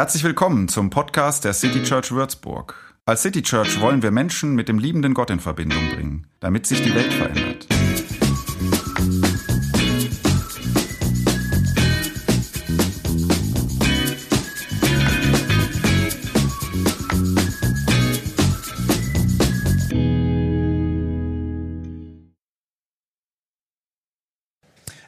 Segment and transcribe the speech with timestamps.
[0.00, 2.74] Herzlich willkommen zum Podcast der City Church Würzburg.
[3.04, 6.80] Als City Church wollen wir Menschen mit dem liebenden Gott in Verbindung bringen, damit sich
[6.80, 7.66] die Welt verändert.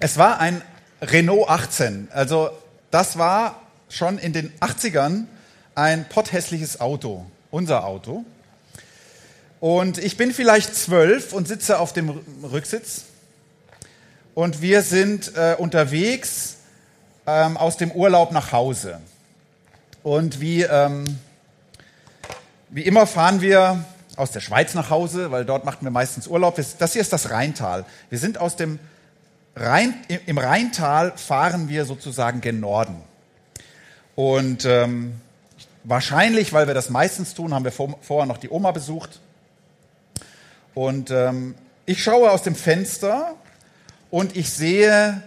[0.00, 0.60] Es war ein
[1.00, 2.08] Renault 18.
[2.12, 2.50] Also
[2.90, 3.62] das war
[3.92, 5.24] schon in den 80ern
[5.74, 8.24] ein potthässliches Auto, unser Auto.
[9.60, 13.04] Und ich bin vielleicht zwölf und sitze auf dem Rücksitz.
[14.34, 16.56] Und wir sind äh, unterwegs
[17.26, 18.98] ähm, aus dem Urlaub nach Hause.
[20.02, 21.04] Und wie, ähm,
[22.70, 23.84] wie immer fahren wir
[24.16, 26.58] aus der Schweiz nach Hause, weil dort machten wir meistens Urlaub.
[26.78, 27.84] Das hier ist das Rheintal.
[28.08, 28.78] Wir sind aus dem
[29.54, 29.94] Rhein,
[30.26, 33.11] im Rheintal fahren wir sozusagen gen Norden.
[34.14, 35.20] Und ähm,
[35.84, 39.20] wahrscheinlich, weil wir das meistens tun, haben wir vor, vorher noch die Oma besucht.
[40.74, 41.54] Und ähm,
[41.86, 43.34] ich schaue aus dem Fenster
[44.10, 45.22] und ich sehe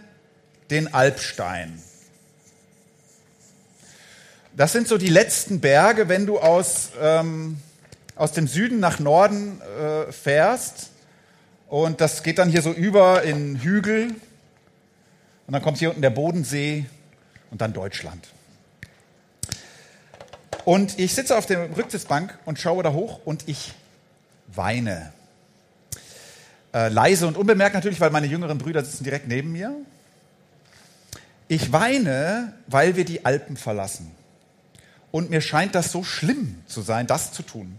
[0.69, 1.81] den Alpstein.
[4.55, 7.59] Das sind so die letzten Berge, wenn du aus, ähm,
[8.15, 10.91] aus dem Süden nach Norden äh, fährst
[11.67, 14.09] und das geht dann hier so über in Hügel.
[15.47, 16.85] Und dann kommt hier unten der Bodensee
[17.51, 18.29] und dann Deutschland.
[20.65, 23.73] Und ich sitze auf der Rücksitzbank und schaue da hoch und ich
[24.47, 25.13] weine.
[26.73, 29.75] Äh, leise und unbemerkt natürlich, weil meine jüngeren Brüder sitzen direkt neben mir.
[31.47, 34.09] Ich weine, weil wir die Alpen verlassen.
[35.11, 37.77] Und mir scheint das so schlimm zu sein, das zu tun.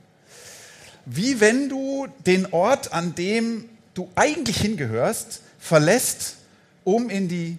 [1.05, 6.37] Wie wenn du den Ort, an dem du eigentlich hingehörst, verlässt,
[6.85, 7.59] um in die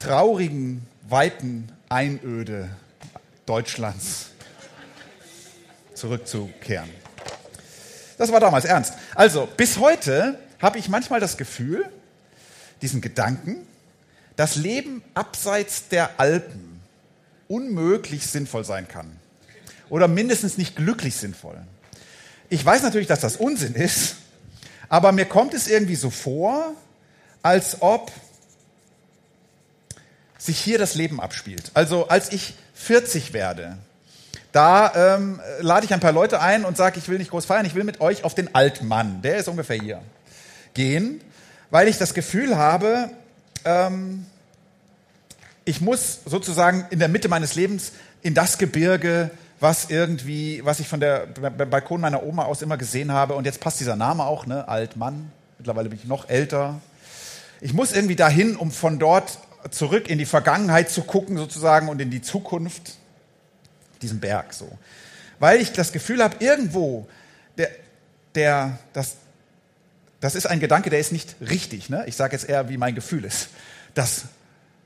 [0.00, 2.70] traurigen, weiten Einöde
[3.46, 4.33] Deutschlands
[6.04, 6.90] zurückzukehren.
[8.18, 8.92] Das war damals ernst.
[9.14, 11.86] Also, bis heute habe ich manchmal das Gefühl,
[12.82, 13.66] diesen Gedanken,
[14.36, 16.82] dass Leben abseits der Alpen
[17.48, 19.16] unmöglich sinnvoll sein kann.
[19.88, 21.58] Oder mindestens nicht glücklich sinnvoll.
[22.50, 24.16] Ich weiß natürlich, dass das Unsinn ist,
[24.90, 26.74] aber mir kommt es irgendwie so vor,
[27.42, 28.12] als ob
[30.36, 31.70] sich hier das Leben abspielt.
[31.72, 33.78] Also als ich 40 werde,
[34.54, 37.66] da ähm, lade ich ein paar Leute ein und sage, ich will nicht groß feiern,
[37.66, 40.00] ich will mit euch auf den Altmann, der ist ungefähr hier,
[40.72, 41.20] gehen,
[41.70, 43.10] weil ich das Gefühl habe,
[43.64, 44.24] ähm,
[45.64, 47.92] ich muss sozusagen in der Mitte meines Lebens
[48.22, 53.12] in das Gebirge was irgendwie, was ich von der Balkon meiner Oma aus immer gesehen
[53.12, 53.34] habe.
[53.34, 54.68] Und jetzt passt dieser Name auch, ne?
[54.68, 55.32] Altmann.
[55.58, 56.80] Mittlerweile bin ich noch älter.
[57.62, 59.38] Ich muss irgendwie dahin, um von dort
[59.70, 62.98] zurück in die Vergangenheit zu gucken, sozusagen, und in die Zukunft,
[64.02, 64.70] diesen Berg so.
[65.38, 67.08] Weil ich das Gefühl habe, irgendwo,
[67.58, 67.70] der,
[68.34, 69.16] der, das,
[70.20, 71.90] das ist ein Gedanke, der ist nicht richtig.
[71.90, 72.04] Ne?
[72.06, 73.48] Ich sage jetzt eher, wie mein Gefühl ist.
[73.94, 74.22] Dass,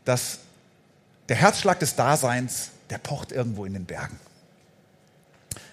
[0.05, 0.41] dass
[1.29, 4.19] der Herzschlag des Daseins, der pocht irgendwo in den Bergen.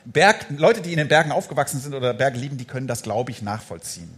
[0.06, 3.31] Berg, Leute, die in den Bergen aufgewachsen sind oder Berge lieben, die können das, glaube
[3.31, 4.13] ich, nachvollziehen.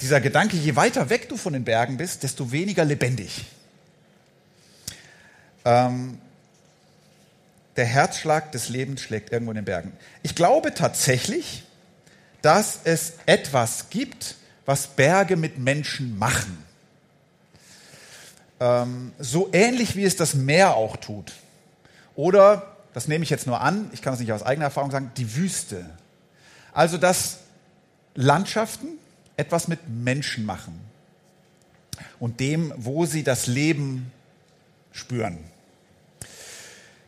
[0.00, 3.44] Dieser Gedanke, je weiter weg du von den Bergen bist, desto weniger lebendig.
[5.64, 6.18] Ähm,
[7.76, 9.92] der Herzschlag des Lebens schlägt irgendwo in den Bergen.
[10.22, 11.64] Ich glaube tatsächlich,
[12.42, 14.36] dass es etwas gibt,
[14.66, 16.64] was Berge mit Menschen machen.
[18.60, 21.32] Ähm, so ähnlich wie es das Meer auch tut.
[22.14, 25.10] Oder das nehme ich jetzt nur an, ich kann es nicht aus eigener Erfahrung sagen,
[25.16, 25.84] die Wüste.
[26.72, 27.38] Also, dass
[28.14, 28.98] Landschaften
[29.36, 30.80] etwas mit Menschen machen
[32.20, 34.12] und dem, wo sie das Leben
[34.92, 35.38] spüren.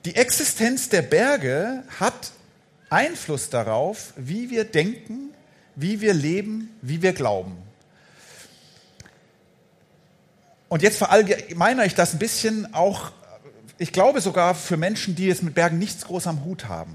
[0.07, 2.31] Die Existenz der Berge hat
[2.91, 5.35] Einfluss darauf, wie wir denken,
[5.75, 7.59] wie wir leben, wie wir glauben.
[10.69, 13.11] Und jetzt verallgemeiner ich das ein bisschen auch
[13.79, 16.95] ich glaube sogar für Menschen, die es mit Bergen nichts groß am Hut haben,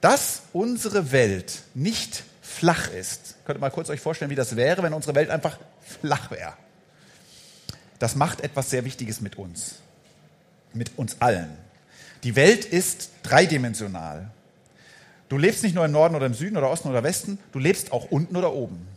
[0.00, 3.36] dass unsere Welt nicht flach ist.
[3.44, 5.58] Könnt ihr mal kurz euch vorstellen, wie das wäre, wenn unsere Welt einfach
[6.00, 6.54] flach wäre.
[7.98, 9.76] Das macht etwas sehr Wichtiges mit uns,
[10.72, 11.63] mit uns allen.
[12.24, 14.30] Die Welt ist dreidimensional.
[15.28, 17.92] Du lebst nicht nur im Norden oder im Süden oder Osten oder Westen, du lebst
[17.92, 18.88] auch unten oder oben.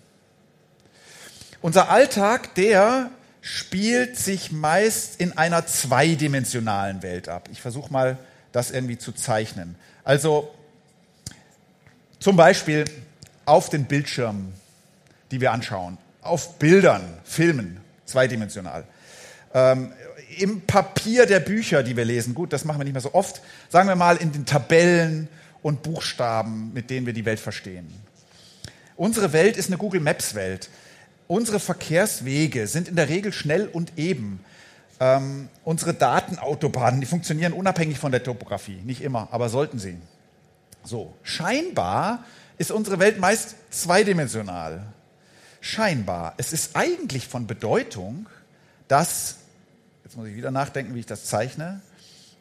[1.61, 7.49] Unser Alltag, der spielt sich meist in einer zweidimensionalen Welt ab.
[7.51, 8.17] Ich versuche mal,
[8.51, 9.75] das irgendwie zu zeichnen.
[10.03, 10.53] Also
[12.19, 12.85] zum Beispiel
[13.45, 14.53] auf den Bildschirmen,
[15.31, 18.85] die wir anschauen, auf Bildern, Filmen, zweidimensional.
[19.53, 19.91] Ähm,
[20.39, 22.33] im Papier der Bücher, die wir lesen.
[22.33, 23.41] Gut, das machen wir nicht mehr so oft.
[23.69, 25.27] Sagen wir mal in den Tabellen
[25.61, 27.87] und Buchstaben, mit denen wir die Welt verstehen.
[28.95, 30.69] Unsere Welt ist eine Google Maps Welt.
[31.27, 34.39] Unsere Verkehrswege sind in der Regel schnell und eben.
[34.99, 38.81] Ähm, unsere Datenautobahnen, die funktionieren unabhängig von der Topografie.
[38.83, 39.97] Nicht immer, aber sollten sie.
[40.83, 42.23] So, scheinbar
[42.57, 44.81] ist unsere Welt meist zweidimensional.
[45.61, 46.33] Scheinbar.
[46.37, 48.27] Es ist eigentlich von Bedeutung,
[48.87, 49.35] dass,
[50.07, 51.81] jetzt muss ich wieder nachdenken, wie ich das zeichne,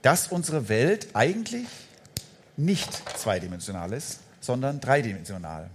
[0.00, 1.66] dass unsere Welt eigentlich
[2.56, 5.68] nicht zweidimensional ist, sondern dreidimensional.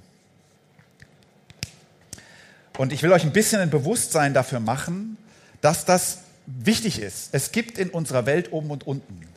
[2.77, 5.17] Und ich will euch ein bisschen ein Bewusstsein dafür machen,
[5.59, 7.27] dass das wichtig ist.
[7.33, 9.27] Es gibt in unserer Welt oben und unten.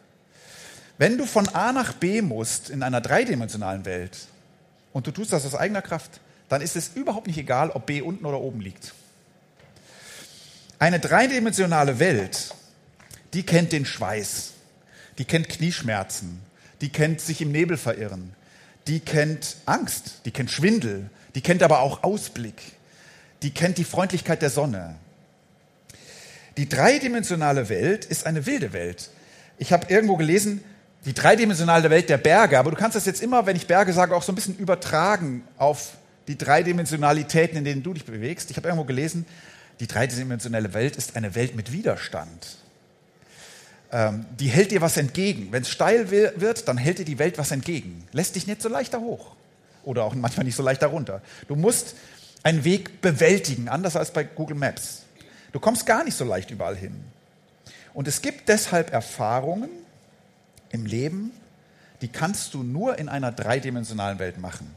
[0.97, 4.29] Wenn du von A nach B musst in einer dreidimensionalen Welt
[4.93, 8.01] und du tust das aus eigener Kraft, dann ist es überhaupt nicht egal, ob B
[8.01, 8.95] unten oder oben liegt.
[10.85, 12.55] Eine dreidimensionale Welt,
[13.33, 14.53] die kennt den Schweiß,
[15.17, 16.43] die kennt Knieschmerzen,
[16.83, 18.35] die kennt sich im Nebel verirren,
[18.87, 22.61] die kennt Angst, die kennt Schwindel, die kennt aber auch Ausblick,
[23.43, 24.97] die kennt die Freundlichkeit der Sonne.
[26.59, 29.09] Die dreidimensionale Welt ist eine wilde Welt.
[29.57, 30.63] Ich habe irgendwo gelesen,
[31.07, 34.15] die dreidimensionale Welt der Berge, aber du kannst das jetzt immer, wenn ich Berge sage,
[34.15, 35.97] auch so ein bisschen übertragen auf
[36.29, 38.51] die Dreidimensionalitäten, in denen du dich bewegst.
[38.51, 39.25] Ich habe irgendwo gelesen,
[39.81, 42.59] die dreidimensionale Welt ist eine Welt mit Widerstand.
[43.93, 45.49] Ähm, die hält dir was entgegen.
[45.51, 48.07] Wenn es steil wird, dann hält dir die Welt was entgegen.
[48.13, 49.35] Lässt dich nicht so leicht da hoch
[49.85, 51.23] oder auch manchmal nicht so leicht darunter.
[51.49, 51.95] Du musst
[52.43, 55.03] einen Weg bewältigen, anders als bei Google Maps.
[55.53, 57.05] Du kommst gar nicht so leicht überall hin.
[57.93, 59.71] Und es gibt deshalb Erfahrungen
[60.71, 61.31] im Leben,
[62.01, 64.69] die kannst du nur in einer dreidimensionalen Welt machen.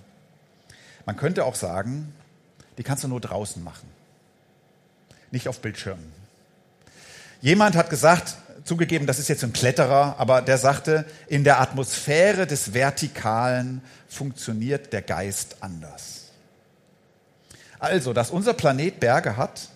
[1.05, 2.13] Man könnte auch sagen,
[2.77, 3.89] die kannst du nur draußen machen,
[5.31, 6.11] nicht auf Bildschirmen.
[7.41, 12.47] Jemand hat gesagt, zugegeben, das ist jetzt ein Kletterer, aber der sagte, in der Atmosphäre
[12.47, 16.25] des Vertikalen funktioniert der Geist anders.
[17.79, 19.69] Also, dass unser Planet Berge hat,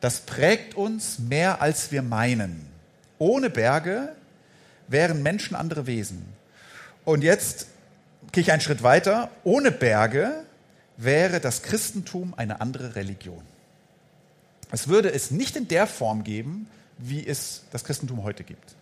[0.00, 2.66] das prägt uns mehr als wir meinen.
[3.18, 4.14] Ohne Berge
[4.88, 6.24] wären Menschen andere Wesen.
[7.04, 7.66] Und jetzt
[8.32, 9.30] gehe ich einen Schritt weiter.
[9.44, 10.44] Ohne Berge
[10.96, 13.42] wäre das Christentum eine andere Religion.
[14.70, 16.68] Es würde es nicht in der Form geben,
[16.98, 18.74] wie es das Christentum heute gibt.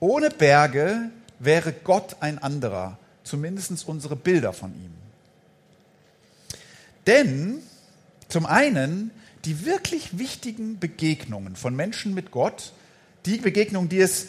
[0.00, 4.92] Ohne Berge wäre Gott ein anderer, zumindest unsere Bilder von ihm.
[7.06, 7.58] Denn
[8.28, 9.10] zum einen
[9.44, 12.72] die wirklich wichtigen Begegnungen von Menschen mit Gott,
[13.26, 14.28] die Begegnungen, die es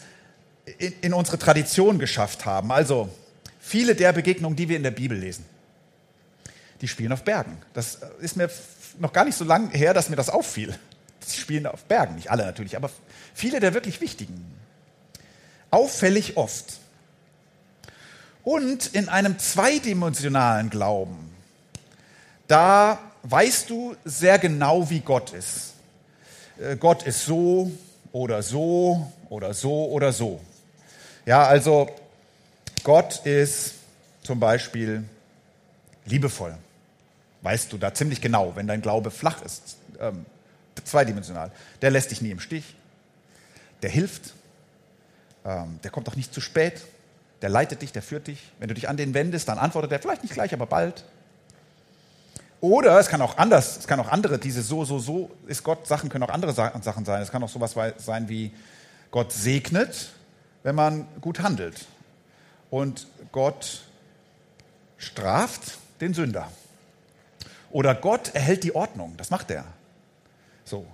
[0.77, 3.07] in, in unsere Tradition geschafft haben, also
[3.60, 5.45] viele der Begegnungen, die wir in der Bibel lesen
[6.81, 7.57] die spielen auf Bergen.
[7.74, 8.50] Das ist mir
[9.00, 10.77] noch gar nicht so lange her, dass mir das auffiel.
[11.25, 12.89] Sie spielen auf Bergen, nicht alle natürlich, aber
[13.33, 14.53] viele der wirklich wichtigen.
[15.71, 16.80] Auffällig oft.
[18.44, 21.33] Und in einem zweidimensionalen Glauben,
[22.47, 25.74] da weißt du sehr genau, wie Gott ist.
[26.59, 27.71] Äh, Gott ist so
[28.12, 30.39] oder so oder so oder so.
[31.25, 31.89] Ja, also
[32.83, 33.74] Gott ist
[34.21, 35.03] zum Beispiel
[36.06, 36.56] liebevoll
[37.45, 40.25] weißt du da ziemlich genau, wenn dein Glaube flach ist, ähm,
[40.83, 41.51] zweidimensional.
[41.81, 42.75] Der lässt dich nie im Stich,
[43.83, 44.33] der hilft,
[45.45, 46.81] ähm, der kommt auch nicht zu spät,
[47.43, 48.51] der leitet dich, der führt dich.
[48.58, 51.05] Wenn du dich an den wendest, dann antwortet er vielleicht nicht gleich, aber bald.
[52.62, 55.86] Oder es kann auch anders, es kann auch andere, diese so, so, so ist Gott,
[55.86, 57.22] Sachen können auch andere Sachen sein.
[57.22, 58.51] Es kann auch sowas sein wie
[59.12, 60.13] Gott segnet,
[60.63, 61.86] wenn man gut handelt.
[62.72, 63.84] Und Gott
[64.98, 66.50] straft den Sünder.
[67.75, 69.15] Oder Gott erhält die Ordnung.
[69.17, 69.65] Das macht er.
[70.63, 70.88] So.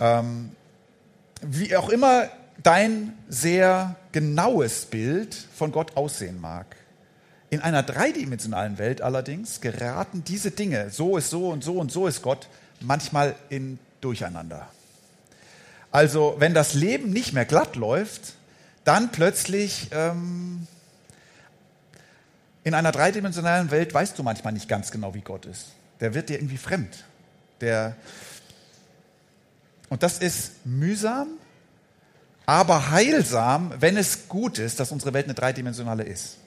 [0.00, 0.52] Ähm,
[1.42, 2.30] wie auch immer
[2.62, 6.74] dein sehr genaues Bild von Gott aussehen mag.
[7.50, 12.06] In einer dreidimensionalen Welt allerdings geraten diese Dinge, so ist so und so und so
[12.06, 12.48] ist Gott,
[12.80, 14.70] manchmal in Durcheinander.
[15.90, 18.36] Also wenn das Leben nicht mehr glatt läuft,
[18.84, 20.66] dann plötzlich ähm,
[22.64, 25.72] in einer dreidimensionalen Welt weißt du manchmal nicht ganz genau, wie Gott ist.
[26.00, 27.04] Der wird dir irgendwie fremd.
[27.60, 27.96] Der
[29.88, 31.28] und das ist mühsam,
[32.46, 36.38] aber heilsam, wenn es gut ist, dass unsere Welt eine dreidimensionale ist.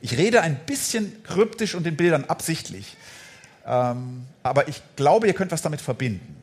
[0.00, 2.96] Ich rede ein bisschen kryptisch und in Bildern absichtlich,
[3.66, 6.34] ähm, aber ich glaube, ihr könnt was damit verbinden.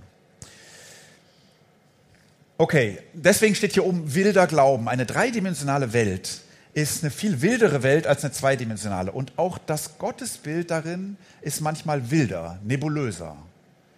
[2.60, 6.42] Okay, deswegen steht hier oben wilder Glauben, eine dreidimensionale Welt
[6.75, 9.12] ist eine viel wildere Welt als eine zweidimensionale.
[9.12, 13.38] Und auch das Gottesbild darin ist manchmal wilder, nebulöser.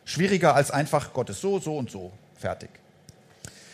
[0.05, 2.11] Schwieriger als einfach Gott ist so, so und so.
[2.39, 2.69] Fertig.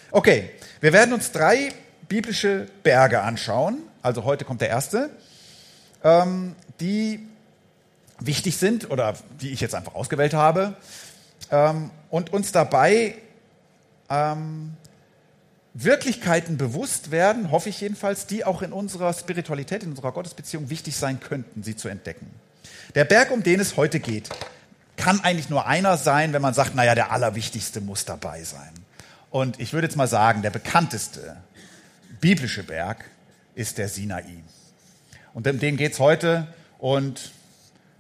[0.09, 1.73] Okay, wir werden uns drei
[2.07, 3.79] biblische Berge anschauen.
[4.01, 5.09] Also heute kommt der erste,
[6.01, 7.27] ähm, die
[8.19, 10.75] wichtig sind oder die ich jetzt einfach ausgewählt habe
[11.51, 13.15] ähm, und uns dabei
[14.09, 14.77] ähm,
[15.73, 20.95] Wirklichkeiten bewusst werden, hoffe ich jedenfalls, die auch in unserer Spiritualität, in unserer Gottesbeziehung wichtig
[20.95, 22.29] sein könnten, sie zu entdecken.
[22.93, 24.29] Der Berg, um den es heute geht,
[24.97, 28.71] kann eigentlich nur einer sein, wenn man sagt, naja, der Allerwichtigste muss dabei sein.
[29.31, 31.37] Und ich würde jetzt mal sagen, der bekannteste
[32.21, 33.03] biblische Berg
[33.55, 34.43] ist der Sinai.
[35.33, 37.31] Und um den geht es heute und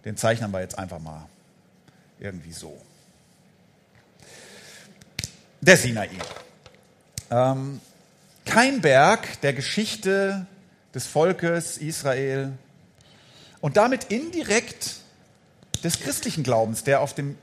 [0.05, 1.27] den zeichnen wir jetzt einfach mal
[2.19, 2.79] irgendwie so.
[5.61, 6.09] Der Sinai.
[7.33, 7.81] Ähm,
[8.45, 10.45] kein Berg der Geschichte
[10.93, 12.53] des Volkes Israel
[13.59, 14.97] und damit indirekt
[15.83, 17.35] des christlichen Glaubens, der dem,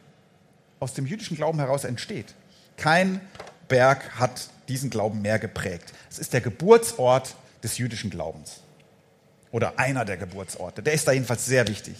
[0.78, 2.34] aus dem jüdischen Glauben heraus entsteht.
[2.76, 3.20] Kein
[3.66, 5.92] Berg hat diesen Glauben mehr geprägt.
[6.08, 8.60] Es ist der Geburtsort des jüdischen Glaubens.
[9.50, 10.84] Oder einer der Geburtsorte.
[10.84, 11.96] Der ist da jedenfalls sehr wichtig.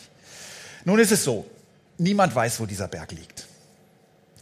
[0.85, 1.45] Nun ist es so,
[1.99, 3.47] niemand weiß, wo dieser Berg liegt.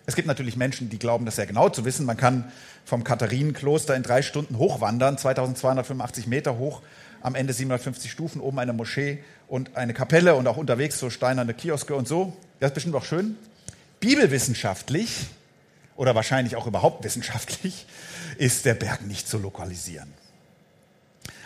[0.09, 2.07] Es gibt natürlich Menschen, die glauben, das sehr genau zu wissen.
[2.07, 2.51] Man kann
[2.87, 6.81] vom Katharinenkloster in drei Stunden hochwandern, 2285 Meter hoch,
[7.21, 11.53] am Ende 750 Stufen, oben eine Moschee und eine Kapelle und auch unterwegs so steinerne
[11.53, 12.35] Kioske und so.
[12.59, 13.37] Das ist bestimmt auch schön.
[14.01, 15.27] Bibelwissenschaftlich
[15.95, 17.85] oder wahrscheinlich auch überhaupt wissenschaftlich
[18.39, 20.15] ist der Berg nicht zu lokalisieren.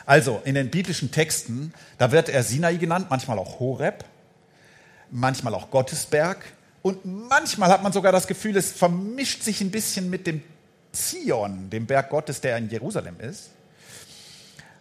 [0.07, 4.05] Also in den biblischen Texten, da wird er Sinai genannt, manchmal auch Horeb,
[5.11, 6.45] manchmal auch Gottesberg,
[6.83, 10.43] und manchmal hat man sogar das Gefühl, es vermischt sich ein bisschen mit dem
[10.93, 13.51] Zion, dem Berg Gottes, der in Jerusalem ist.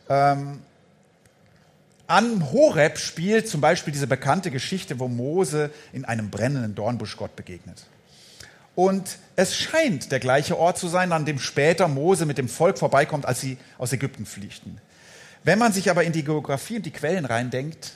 [0.09, 0.59] Ähm,
[2.07, 7.35] an Horeb spielt zum Beispiel diese bekannte Geschichte, wo Mose in einem brennenden Dornbusch Gott
[7.35, 7.85] begegnet.
[8.75, 12.79] Und es scheint der gleiche Ort zu sein, an dem später Mose mit dem Volk
[12.79, 14.79] vorbeikommt, als sie aus Ägypten flüchten.
[15.43, 17.93] Wenn man sich aber in die Geografie und die Quellen reindenkt,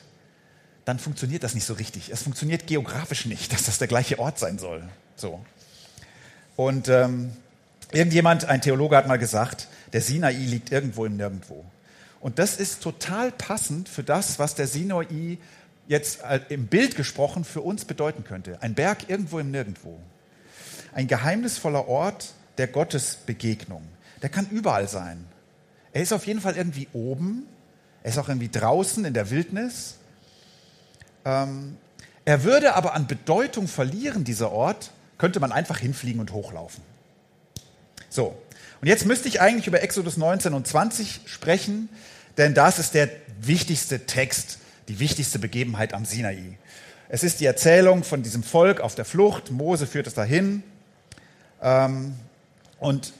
[0.85, 2.11] dann funktioniert das nicht so richtig.
[2.11, 4.87] Es funktioniert geografisch nicht, dass das der gleiche Ort sein soll.
[5.15, 5.43] So.
[6.55, 7.33] Und ähm,
[7.91, 11.65] irgendjemand, ein Theologe hat mal gesagt, der Sinai liegt irgendwo im Nirgendwo.
[12.21, 15.37] Und das ist total passend für das, was der Sinai
[15.87, 18.61] jetzt äh, im Bild gesprochen für uns bedeuten könnte.
[18.61, 19.99] Ein Berg irgendwo im Nirgendwo.
[20.93, 23.83] Ein geheimnisvoller Ort der Gottesbegegnung.
[24.21, 25.25] Der kann überall sein.
[25.91, 27.43] Er ist auf jeden Fall irgendwie oben.
[28.01, 29.95] Er ist auch irgendwie draußen in der Wildnis.
[31.25, 31.77] Ähm,
[32.23, 36.83] er würde aber an Bedeutung verlieren, dieser Ort, könnte man einfach hinfliegen und hochlaufen.
[38.09, 38.37] So,
[38.81, 41.89] und jetzt müsste ich eigentlich über Exodus 19 und 20 sprechen,
[42.37, 46.57] denn das ist der wichtigste Text, die wichtigste Begebenheit am Sinai.
[47.09, 49.51] Es ist die Erzählung von diesem Volk auf der Flucht.
[49.51, 50.63] Mose führt es dahin.
[51.61, 52.15] Ähm,
[52.79, 53.13] und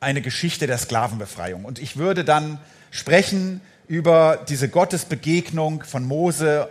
[0.00, 1.64] eine Geschichte der Sklavenbefreiung.
[1.64, 2.58] Und ich würde dann
[2.90, 6.68] sprechen über diese Gottesbegegnung von Mose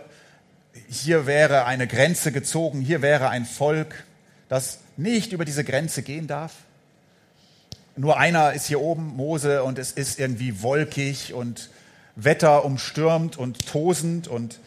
[0.88, 4.04] hier wäre eine Grenze gezogen, hier wäre ein Volk,
[4.48, 6.52] das nicht über diese Grenze gehen darf.
[7.96, 11.70] Nur einer ist hier oben, Mose, und es ist irgendwie wolkig und
[12.14, 14.60] Wetter umstürmt und tosend und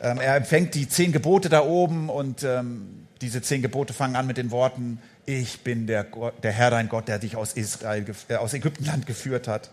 [0.00, 4.26] ähm, er empfängt die zehn Gebote da oben und ähm, diese zehn Gebote fangen an
[4.26, 8.04] mit den Worten, ich bin der, Gott, der Herr dein Gott, der dich aus, Israel,
[8.28, 9.70] äh, aus Ägyptenland geführt hat.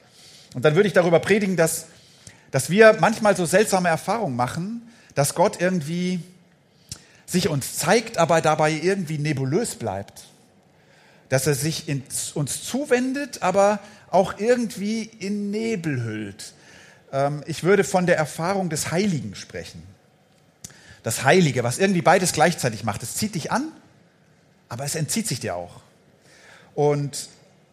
[0.53, 1.87] Und dann würde ich darüber predigen, dass,
[2.51, 4.81] dass wir manchmal so seltsame Erfahrungen machen,
[5.15, 6.21] dass Gott irgendwie
[7.25, 10.23] sich uns zeigt, aber dabei irgendwie nebulös bleibt.
[11.29, 11.85] Dass er sich
[12.35, 16.53] uns zuwendet, aber auch irgendwie in Nebel hüllt.
[17.13, 19.81] Ähm, ich würde von der Erfahrung des Heiligen sprechen.
[21.03, 23.01] Das Heilige, was irgendwie beides gleichzeitig macht.
[23.01, 23.71] Es zieht dich an,
[24.67, 25.79] aber es entzieht sich dir auch.
[26.75, 27.29] Und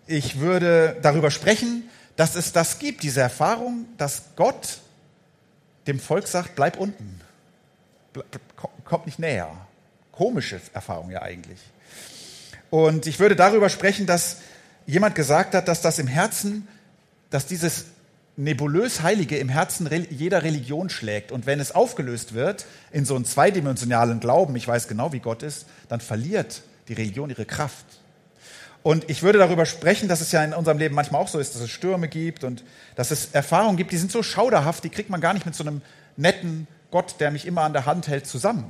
[0.07, 4.79] ich würde darüber sprechen, dass es das gibt, diese Erfahrung, dass Gott
[5.87, 7.21] dem Volk sagt, bleib unten
[8.85, 9.49] kommt nicht näher.
[10.13, 11.59] Komische Erfahrung ja eigentlich.
[12.71, 14.39] Und ich würde darüber sprechen, dass
[14.87, 16.69] jemand gesagt hat, dass das im Herzen,
[17.31, 17.87] dass dieses
[18.37, 21.33] nebulös Heilige im Herzen jeder Religion schlägt.
[21.33, 25.43] Und wenn es aufgelöst wird in so einen zweidimensionalen Glauben, ich weiß genau, wie Gott
[25.43, 27.85] ist, dann verliert die Religion ihre Kraft.
[28.85, 31.55] Und ich würde darüber sprechen, dass es ja in unserem Leben manchmal auch so ist,
[31.55, 35.11] dass es Stürme gibt und dass es Erfahrungen gibt, die sind so schauderhaft, die kriegt
[35.11, 35.83] man gar nicht mit so einem
[36.17, 38.65] netten Gott, der mich immer an der Hand hält, zusammen.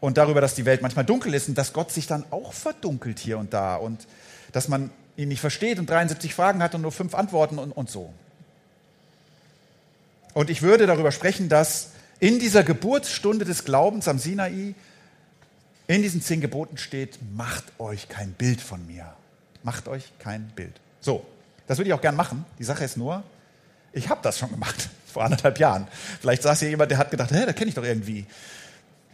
[0.00, 3.18] Und darüber, dass die Welt manchmal dunkel ist und dass Gott sich dann auch verdunkelt
[3.18, 4.06] hier und da und
[4.52, 7.90] dass man ihn nicht versteht und 73 Fragen hat und nur fünf Antworten und, und
[7.90, 8.12] so.
[10.34, 14.74] Und ich würde darüber sprechen, dass in dieser Geburtsstunde des Glaubens am Sinai
[15.86, 19.14] In diesen zehn Geboten steht, macht euch kein Bild von mir.
[19.62, 20.80] Macht euch kein Bild.
[21.00, 21.24] So,
[21.66, 22.44] das würde ich auch gern machen.
[22.58, 23.22] Die Sache ist nur,
[23.92, 25.88] ich habe das schon gemacht, vor anderthalb Jahren.
[26.20, 28.26] Vielleicht saß hier jemand, der hat gedacht, hä, das kenne ich doch irgendwie.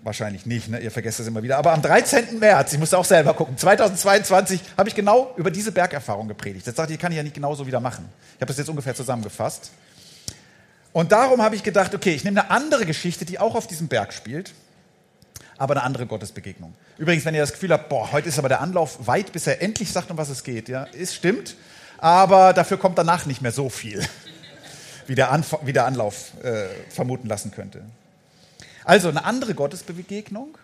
[0.03, 0.81] Wahrscheinlich nicht, ne?
[0.81, 1.59] ihr vergesst das immer wieder.
[1.59, 2.41] Aber am 13.
[2.41, 6.67] März, ich musste auch selber gucken, 2022 habe ich genau über diese Bergerfahrung gepredigt.
[6.67, 8.09] Jetzt dachte ich, kann ich ja nicht genauso wieder machen.
[8.35, 9.71] Ich habe das jetzt ungefähr zusammengefasst.
[10.93, 13.87] Und darum habe ich gedacht, okay, ich nehme eine andere Geschichte, die auch auf diesem
[13.87, 14.55] Berg spielt,
[15.57, 16.75] aber eine andere Gottesbegegnung.
[16.99, 19.63] Übrigens, wenn ihr das Gefühl habt, boah, heute ist aber der Anlauf weit, bis er
[19.63, 21.55] endlich sagt, um was es geht, ja, ist stimmt,
[21.99, 24.05] aber dafür kommt danach nicht mehr so viel,
[25.13, 27.83] wie der, Anf wie der Anlauf äh, vermuten lassen könnte.
[28.83, 30.57] Also eine andere Gottesbegegnung,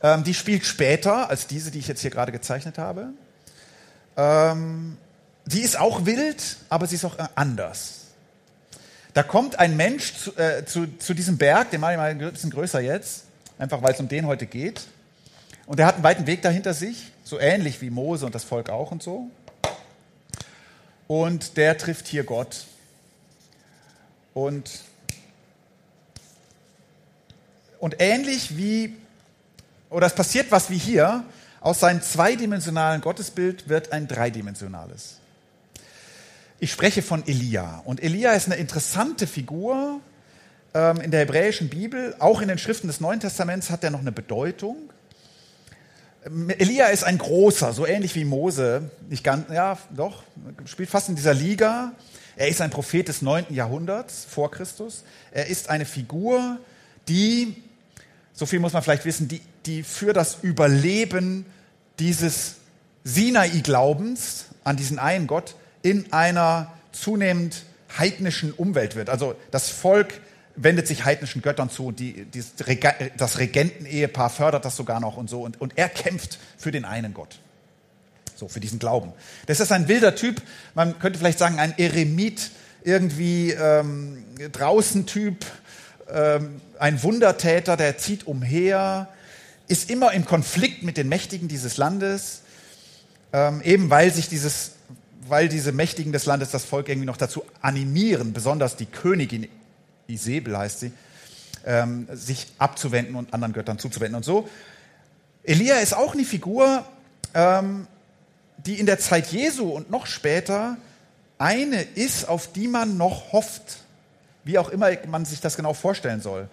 [0.00, 3.08] ähm, die spielt später als diese, die ich jetzt hier gerade gezeichnet habe.
[4.16, 4.96] Ähm,
[5.46, 8.02] die ist auch wild, aber sie ist auch äh, anders.
[9.12, 12.18] Da kommt ein Mensch zu, äh, zu, zu diesem Berg, den mache ich mal ein
[12.18, 13.24] bisschen größer jetzt,
[13.58, 14.82] einfach weil es um den heute geht.
[15.66, 18.70] Und er hat einen weiten Weg dahinter sich, so ähnlich wie Mose und das Volk
[18.70, 19.30] auch und so.
[21.08, 22.66] Und der trifft hier Gott.
[24.34, 24.70] Und
[27.84, 28.96] und ähnlich wie,
[29.90, 31.22] oder es passiert was wie hier,
[31.60, 35.18] aus seinem zweidimensionalen Gottesbild wird ein dreidimensionales.
[36.60, 37.82] Ich spreche von Elia.
[37.84, 40.00] Und Elia ist eine interessante Figur
[40.72, 42.16] ähm, in der hebräischen Bibel.
[42.20, 44.76] Auch in den Schriften des Neuen Testaments hat er noch eine Bedeutung.
[46.24, 48.90] Ähm, Elia ist ein großer, so ähnlich wie Mose.
[49.10, 50.22] Nicht ganz, ja, doch,
[50.64, 51.92] spielt fast in dieser Liga.
[52.36, 53.46] Er ist ein Prophet des 9.
[53.50, 55.04] Jahrhunderts vor Christus.
[55.32, 56.58] Er ist eine Figur,
[57.08, 57.62] die
[58.34, 61.46] so viel muss man vielleicht wissen, die, die für das Überleben
[62.00, 62.56] dieses
[63.04, 67.62] Sinai-Glaubens an diesen einen Gott in einer zunehmend
[67.96, 69.08] heidnischen Umwelt wird.
[69.08, 70.20] Also das Volk
[70.56, 72.42] wendet sich heidnischen Göttern zu die, die,
[73.16, 75.42] das Regentenehepaar fördert das sogar noch und so.
[75.42, 77.38] Und, und er kämpft für den einen Gott.
[78.34, 79.12] So, für diesen Glauben.
[79.46, 80.42] Das ist ein wilder Typ,
[80.74, 82.50] man könnte vielleicht sagen, ein Eremit,
[82.82, 85.44] irgendwie ähm, draußen Typ,
[86.12, 89.08] ähm, ein Wundertäter, der zieht umher,
[89.68, 92.42] ist immer im Konflikt mit den Mächtigen dieses Landes,
[93.32, 94.72] ähm, eben weil sich dieses,
[95.26, 99.48] weil diese Mächtigen des Landes das Volk irgendwie noch dazu animieren, besonders die Königin
[100.06, 100.92] Isabel heißt sie,
[101.64, 104.48] ähm, sich abzuwenden und anderen Göttern zuzuwenden und so.
[105.42, 106.84] Elia ist auch eine Figur,
[107.32, 107.86] ähm,
[108.58, 110.76] die in der Zeit Jesu und noch später
[111.38, 113.84] eine ist, auf die man noch hofft
[114.44, 116.48] wie auch immer man sich das genau vorstellen soll.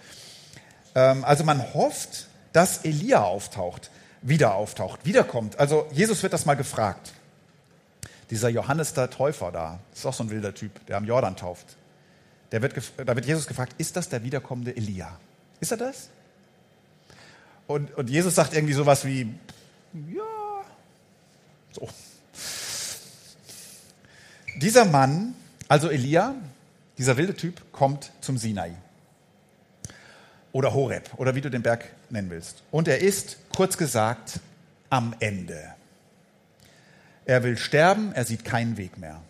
[0.96, 5.60] Ähm, also man hofft, dass Elia auftaucht, wieder auftaucht, wiederkommt.
[5.60, 7.14] Also Jesus wird das mal gefragt.
[8.30, 11.76] Dieser Johannes der Täufer da, ist auch so ein wilder Typ, der am Jordan tauft.
[12.52, 15.18] Der wird, da wird Jesus gefragt, ist das der wiederkommende Elia?
[15.60, 16.10] Ist er das?
[17.68, 19.34] Und, und Jesus sagt irgendwie sowas wie,
[19.94, 20.24] ja,
[21.74, 21.88] so.
[24.58, 25.34] Dieser Mann,
[25.68, 26.36] also Elia,
[26.98, 28.74] dieser wilde Typ kommt zum Sinai.
[30.52, 32.62] Oder Horeb, oder wie du den Berg nennen willst.
[32.72, 34.40] Und er ist, kurz gesagt,
[34.90, 35.74] am Ende.
[37.26, 39.22] Er will sterben, er sieht keinen Weg mehr.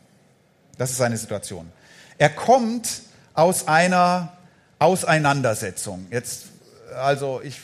[0.78, 1.72] Das ist seine Situation.
[2.18, 4.34] Er kommt aus einer
[4.80, 6.08] Auseinandersetzung.
[6.10, 6.46] Jetzt,
[6.96, 7.60] also ich,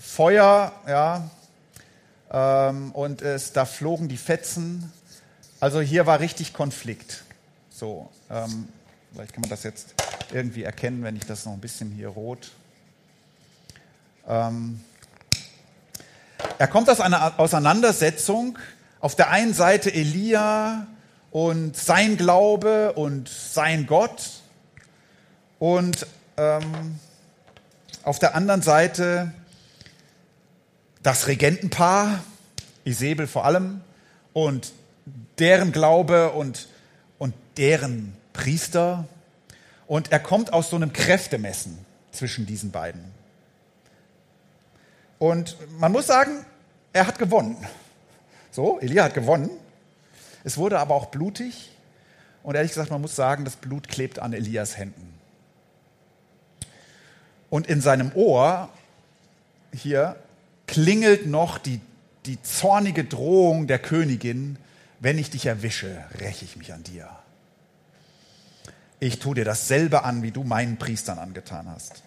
[0.00, 1.30] Feuer, ja,
[2.30, 4.92] ähm, und es, da flogen die Fetzen.
[5.60, 7.24] Also hier war richtig Konflikt.
[7.70, 8.68] So, ähm,
[9.12, 9.94] Vielleicht kann man das jetzt
[10.32, 12.52] irgendwie erkennen, wenn ich das noch ein bisschen hier rot.
[14.28, 14.80] Ähm
[16.58, 18.58] er kommt aus einer Auseinandersetzung.
[19.00, 20.86] Auf der einen Seite Elia
[21.32, 24.42] und sein Glaube und sein Gott.
[25.58, 27.00] Und ähm,
[28.04, 29.32] auf der anderen Seite
[31.02, 32.22] das Regentenpaar,
[32.84, 33.80] Isabel vor allem,
[34.32, 34.72] und
[35.38, 36.68] deren Glaube und,
[37.18, 39.06] und deren Priester
[39.86, 43.04] und er kommt aus so einem Kräftemessen zwischen diesen beiden.
[45.18, 46.44] Und man muss sagen,
[46.92, 47.56] er hat gewonnen.
[48.50, 49.50] So, Elia hat gewonnen.
[50.44, 51.70] Es wurde aber auch blutig.
[52.42, 55.12] Und ehrlich gesagt, man muss sagen, das Blut klebt an Elias Händen.
[57.50, 58.68] Und in seinem Ohr
[59.72, 60.16] hier
[60.70, 61.80] klingelt noch die,
[62.26, 64.58] die zornige Drohung der Königin,
[64.98, 67.08] wenn ich dich erwische, räche ich mich an dir
[69.00, 72.02] ich tue dir dasselbe an, wie du meinen Priestern angetan hast.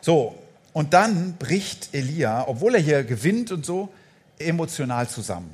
[0.00, 0.38] So,
[0.72, 3.92] und dann bricht Elia, obwohl er hier gewinnt und so,
[4.38, 5.50] emotional zusammen.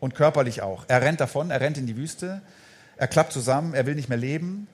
[0.00, 0.84] Und körperlich auch.
[0.88, 2.42] Er rennt davon, er rennt in die Wüste,
[2.96, 4.66] er klappt zusammen, er will nicht mehr leben.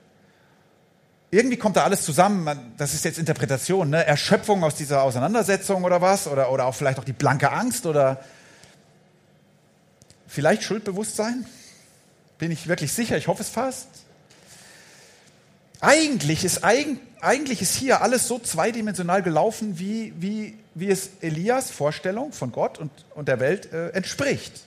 [1.31, 2.73] Irgendwie kommt da alles zusammen.
[2.77, 4.05] Das ist jetzt Interpretation, ne?
[4.05, 6.27] Erschöpfung aus dieser Auseinandersetzung oder was?
[6.27, 8.21] Oder, oder auch vielleicht auch die blanke Angst oder
[10.27, 11.45] vielleicht Schuldbewusstsein?
[12.37, 13.17] Bin ich wirklich sicher?
[13.17, 13.87] Ich hoffe es fast.
[15.79, 22.33] Eigentlich ist, eigentlich ist hier alles so zweidimensional gelaufen, wie, wie, wie es Elias Vorstellung
[22.33, 24.65] von Gott und, und der Welt äh, entspricht.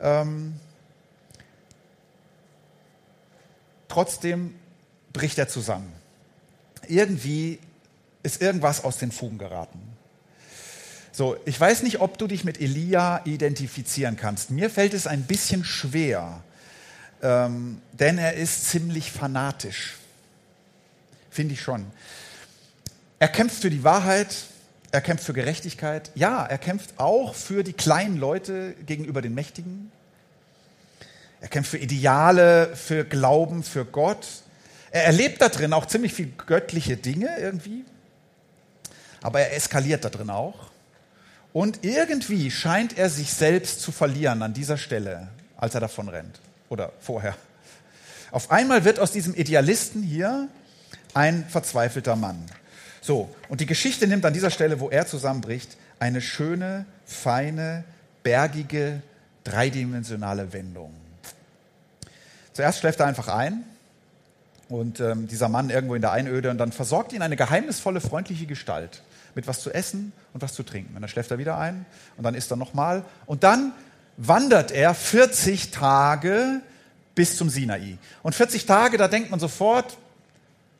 [0.00, 0.54] Ähm,
[3.88, 4.54] trotzdem
[5.14, 5.90] bricht er zusammen.
[6.86, 7.58] Irgendwie
[8.22, 9.80] ist irgendwas aus den Fugen geraten.
[11.12, 14.50] So, ich weiß nicht, ob du dich mit Elia identifizieren kannst.
[14.50, 16.42] Mir fällt es ein bisschen schwer,
[17.22, 19.94] ähm, denn er ist ziemlich fanatisch
[21.34, 21.84] finde ich schon.
[23.18, 24.28] Er kämpft für die Wahrheit,
[24.92, 26.10] er kämpft für Gerechtigkeit.
[26.14, 29.90] Ja, er kämpft auch für die kleinen Leute gegenüber den Mächtigen.
[31.40, 34.26] Er kämpft für Ideale, für Glauben, für Gott.
[34.94, 37.84] Er erlebt da drin auch ziemlich viel göttliche Dinge irgendwie.
[39.22, 40.70] Aber er eskaliert da drin auch.
[41.52, 45.26] Und irgendwie scheint er sich selbst zu verlieren an dieser Stelle,
[45.56, 46.40] als er davon rennt.
[46.68, 47.34] Oder vorher.
[48.30, 50.46] Auf einmal wird aus diesem Idealisten hier
[51.12, 52.46] ein verzweifelter Mann.
[53.00, 57.82] So, und die Geschichte nimmt an dieser Stelle, wo er zusammenbricht, eine schöne, feine,
[58.22, 59.02] bergige,
[59.42, 60.94] dreidimensionale Wendung.
[62.52, 63.64] Zuerst schläft er einfach ein
[64.68, 68.46] und ähm, dieser Mann irgendwo in der Einöde und dann versorgt ihn eine geheimnisvolle, freundliche
[68.46, 69.02] Gestalt
[69.34, 70.94] mit was zu essen und was zu trinken.
[70.94, 73.72] Und dann schläft er wieder ein und dann isst er nochmal und dann
[74.16, 76.60] wandert er 40 Tage
[77.14, 77.98] bis zum Sinai.
[78.22, 79.96] Und 40 Tage, da denkt man sofort,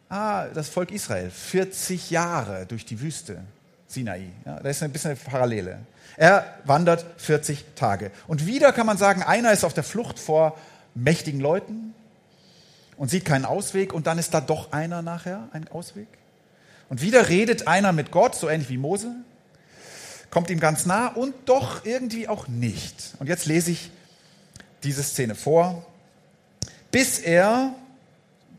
[0.09, 3.40] ah, das Volk Israel, 40 Jahre durch die Wüste,
[3.87, 4.31] Sinai.
[4.44, 5.79] Ja, da ist ein bisschen eine Parallele.
[6.16, 8.11] Er wandert 40 Tage.
[8.27, 10.59] Und wieder kann man sagen, einer ist auf der Flucht vor
[10.94, 11.93] mächtigen Leuten
[12.96, 16.09] und sieht keinen Ausweg und dann ist da doch einer nachher, ein Ausweg.
[16.88, 19.14] Und wieder redet einer mit Gott, so ähnlich wie Mose,
[20.30, 23.14] kommt ihm ganz nah und doch irgendwie auch nicht.
[23.18, 23.90] Und jetzt lese ich
[24.83, 25.87] diese Szene vor,
[26.90, 27.74] bis er,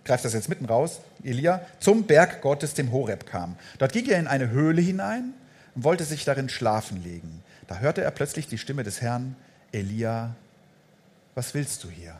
[0.03, 3.55] greift das jetzt mitten raus, Elia, zum Berg Gottes, dem Horeb, kam.
[3.77, 5.33] Dort ging er in eine Höhle hinein
[5.75, 7.43] und wollte sich darin schlafen legen.
[7.67, 9.35] Da hörte er plötzlich die Stimme des Herrn,
[9.71, 10.35] Elia,
[11.33, 12.15] was willst du hier?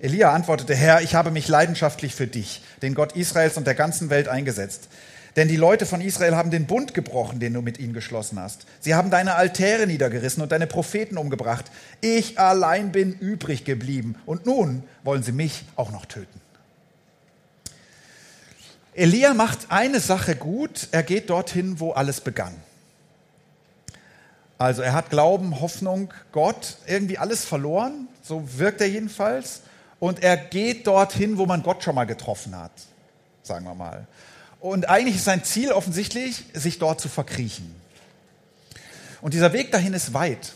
[0.00, 4.10] Elia antwortete, Herr, ich habe mich leidenschaftlich für dich, den Gott Israels und der ganzen
[4.10, 4.88] Welt eingesetzt.
[5.34, 8.66] Denn die Leute von Israel haben den Bund gebrochen, den du mit ihnen geschlossen hast.
[8.80, 11.66] Sie haben deine Altäre niedergerissen und deine Propheten umgebracht.
[12.00, 16.40] Ich allein bin übrig geblieben und nun wollen sie mich auch noch töten.
[18.94, 22.54] Elia macht eine Sache gut, er geht dorthin, wo alles begann.
[24.58, 29.62] Also er hat Glauben, Hoffnung, Gott, irgendwie alles verloren, so wirkt er jedenfalls.
[30.00, 32.72] Und er geht dorthin, wo man Gott schon mal getroffen hat,
[33.42, 34.06] sagen wir mal.
[34.60, 37.74] Und eigentlich ist sein Ziel offensichtlich, sich dort zu verkriechen.
[39.20, 40.52] Und dieser Weg dahin ist weit,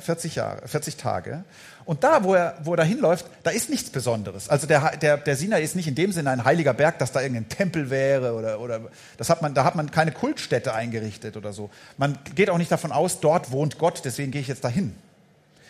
[0.00, 1.44] 40 ne, Jahre, 40 Tage.
[1.84, 4.48] Und da, wo er, wo er dahin läuft, da ist nichts Besonderes.
[4.48, 7.20] Also der, der, der Sinai ist nicht in dem Sinne ein heiliger Berg, dass da
[7.20, 8.80] irgendein Tempel wäre oder, oder
[9.16, 11.70] das hat man, da hat man keine Kultstätte eingerichtet oder so.
[11.96, 14.96] Man geht auch nicht davon aus, dort wohnt Gott, deswegen gehe ich jetzt dahin.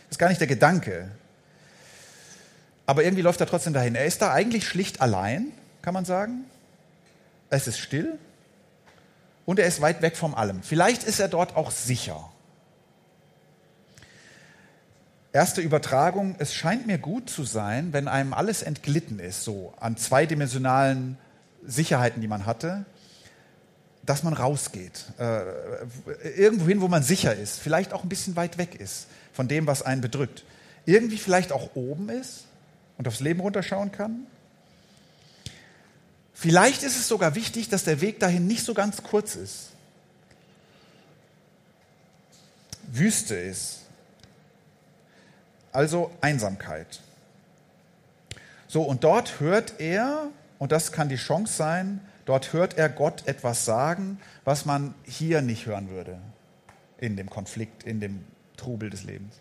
[0.08, 1.10] Das ist gar nicht der Gedanke.
[2.86, 3.94] Aber irgendwie läuft er trotzdem dahin.
[3.96, 6.44] Er ist da eigentlich schlicht allein, kann man sagen.
[7.50, 8.18] Es ist still
[9.44, 10.62] und er ist weit weg von allem.
[10.62, 12.30] Vielleicht ist er dort auch sicher.
[15.32, 19.96] Erste Übertragung, es scheint mir gut zu sein, wenn einem alles entglitten ist, so an
[19.96, 21.18] zweidimensionalen
[21.64, 22.86] Sicherheiten, die man hatte,
[24.04, 25.04] dass man rausgeht.
[25.18, 25.42] Äh,
[26.38, 29.66] irgendwo hin, wo man sicher ist, vielleicht auch ein bisschen weit weg ist von dem,
[29.66, 30.44] was einen bedrückt.
[30.86, 32.46] Irgendwie vielleicht auch oben ist
[32.98, 34.26] und aufs Leben runterschauen kann.
[36.34, 39.70] Vielleicht ist es sogar wichtig, dass der Weg dahin nicht so ganz kurz ist.
[42.88, 43.80] Wüste ist,
[45.72, 47.00] also Einsamkeit.
[48.68, 50.28] So, und dort hört er,
[50.58, 55.42] und das kann die Chance sein, dort hört er Gott etwas sagen, was man hier
[55.42, 56.18] nicht hören würde,
[56.98, 58.24] in dem Konflikt, in dem
[58.56, 59.36] Trubel des Lebens.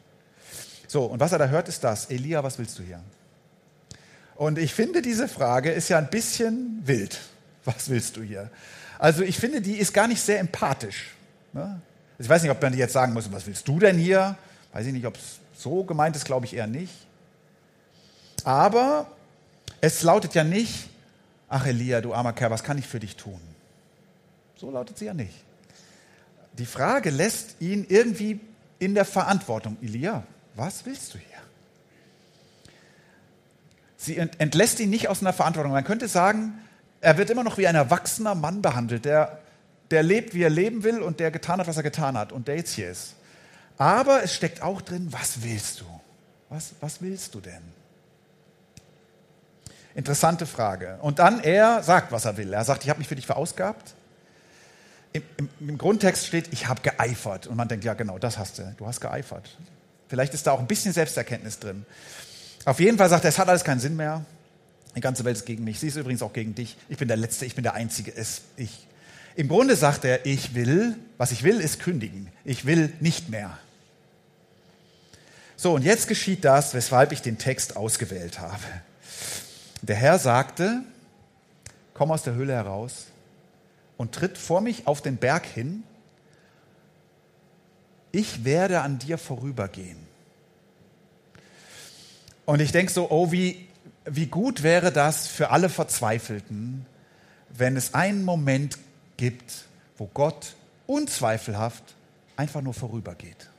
[0.88, 3.02] So, und was er da hört, ist das, Elia, was willst du hier?
[4.36, 7.20] Und ich finde, diese Frage ist ja ein bisschen wild.
[7.64, 8.52] Was willst du hier?
[9.00, 11.12] Also ich finde, die ist gar nicht sehr empathisch.
[11.54, 11.82] Ne?
[12.20, 14.38] Ich weiß nicht, ob man jetzt sagen muss, was willst du denn hier?
[14.74, 16.94] Weiß ich nicht, ob es so gemeint ist glaube ich eher nicht.
[18.44, 19.08] Aber
[19.82, 20.90] es lautet ja nicht,
[21.50, 23.40] ach Elia, du armer Kerl, was kann ich für dich tun?
[24.58, 25.34] So lautet sie ja nicht.
[26.58, 28.40] Die Frage lässt ihn irgendwie
[28.80, 29.78] in der Verantwortung.
[29.82, 30.24] Elia,
[30.56, 31.38] was willst du hier?
[34.06, 35.72] Sie entlässt ihn nicht aus einer Verantwortung.
[35.72, 36.54] Man könnte sagen,
[37.02, 39.40] er wird immer noch wie ein erwachsener Mann behandelt, der,
[39.90, 42.48] der lebt, wie er leben will und der getan hat, was er getan hat und
[42.48, 43.16] der jetzt hier ist.
[43.80, 45.86] Aber es steckt auch drin, was willst du?
[46.50, 47.62] Was, was willst du denn?
[49.96, 51.00] Interessante Frage.
[51.02, 52.54] Und dann er sagt, was er will.
[52.54, 53.96] Er sagt, ich habe mich für dich verausgabt.
[55.14, 57.48] Im, im, Im, Grundtext steht, ich habe geeifert.
[57.48, 58.76] Und man denkt, ja genau, das hast du.
[58.78, 59.58] Du hast geeifert.
[60.10, 61.86] Vielleicht ist da auch ein bisschen Selbsterkenntnis drin.
[62.66, 64.26] Auf jeden Fall sagt er, es hat alles keinen Sinn mehr.
[64.96, 65.80] Die ganze Welt ist gegen mich.
[65.80, 66.78] Sie ist übrigens auch gegen dich.
[66.90, 68.16] Ich bin der Letzte, ich bin der Einzige.
[68.16, 68.88] Es, ich.
[69.36, 72.30] Im Grunde sagt er, ich will, was ich will, ist kündigen.
[72.44, 73.58] Ich will nicht mehr.
[75.58, 78.64] So, und jetzt geschieht das, weshalb ich den Text ausgewählt habe.
[79.82, 80.82] Der Herr sagte,
[81.94, 83.08] komm aus der Höhle heraus
[83.98, 85.84] und tritt vor mich auf den Berg hin.
[88.12, 90.05] Ich werde an dir vorübergehen.
[92.46, 93.68] Und ich denke so, oh, wie,
[94.06, 96.86] wie gut wäre das für alle Verzweifelten,
[97.50, 98.78] wenn es einen Moment
[99.18, 99.66] gibt,
[99.98, 100.56] wo Gott
[100.88, 101.84] unzweifelhaft
[102.36, 103.50] einfach nur vorübergeht.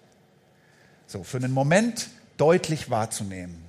[1.06, 3.66] So, für einen Moment deutlich wahrzunehmen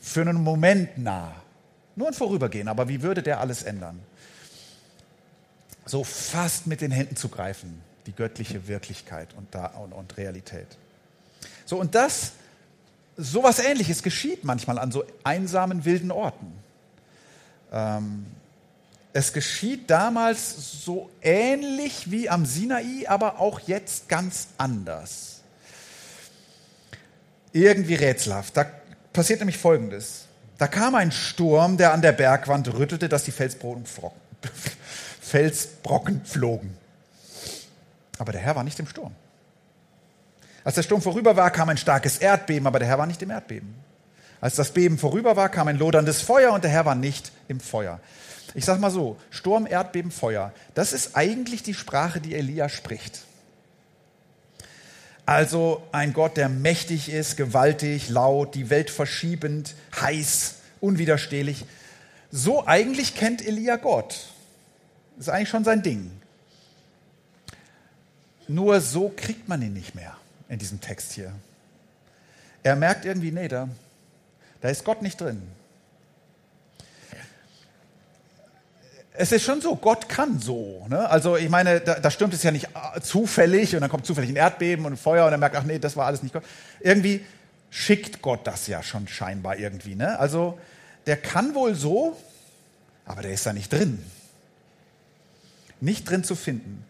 [0.00, 1.34] für einen Moment nah.
[1.96, 4.00] Nur ein Vorübergehen, aber wie würde der alles ändern?
[5.84, 10.66] So fast mit den Händen zu greifen, die göttliche Wirklichkeit und, da, und, und Realität.
[11.64, 12.32] So, und das,
[13.18, 16.52] so was ähnliches geschieht manchmal an so einsamen, wilden Orten.
[17.72, 18.26] Ähm,
[19.12, 25.40] es geschieht damals so ähnlich wie am Sinai, aber auch jetzt ganz anders.
[27.52, 28.56] Irgendwie rätselhaft.
[28.56, 28.66] Da
[29.12, 30.26] passiert nämlich Folgendes.
[30.56, 33.84] Da kam ein Sturm, der an der Bergwand rüttelte, dass die Felsbrocken,
[35.20, 36.76] Felsbrocken flogen.
[38.18, 39.14] Aber der Herr war nicht im Sturm.
[40.64, 43.30] Als der Sturm vorüber war, kam ein starkes Erdbeben, aber der Herr war nicht im
[43.30, 43.74] Erdbeben.
[44.40, 47.60] Als das Beben vorüber war, kam ein loderndes Feuer und der Herr war nicht im
[47.60, 48.00] Feuer.
[48.54, 53.22] Ich sage mal so, Sturm, Erdbeben, Feuer, das ist eigentlich die Sprache, die Elia spricht.
[55.26, 61.66] Also ein Gott, der mächtig ist, gewaltig, laut, die Welt verschiebend, heiß, unwiderstehlich.
[62.30, 64.28] So eigentlich kennt Elia Gott.
[65.16, 66.10] Das ist eigentlich schon sein Ding.
[68.46, 70.16] Nur so kriegt man ihn nicht mehr
[70.48, 71.32] in diesem Text hier.
[72.62, 73.68] Er merkt irgendwie, nee, da,
[74.60, 75.42] da ist Gott nicht drin.
[79.18, 80.86] es ist schon so, Gott kann so.
[80.88, 81.10] Ne?
[81.10, 82.68] Also ich meine, da, da stürmt es ja nicht
[83.02, 85.80] zufällig und dann kommt zufällig ein Erdbeben und ein Feuer und er merkt, ach nee,
[85.80, 86.44] das war alles nicht Gott.
[86.80, 87.24] Irgendwie
[87.68, 89.96] schickt Gott das ja schon scheinbar irgendwie.
[89.96, 90.16] Ne?
[90.20, 90.58] Also
[91.06, 92.16] der kann wohl so,
[93.06, 94.04] aber der ist da nicht drin.
[95.80, 96.84] Nicht drin zu finden.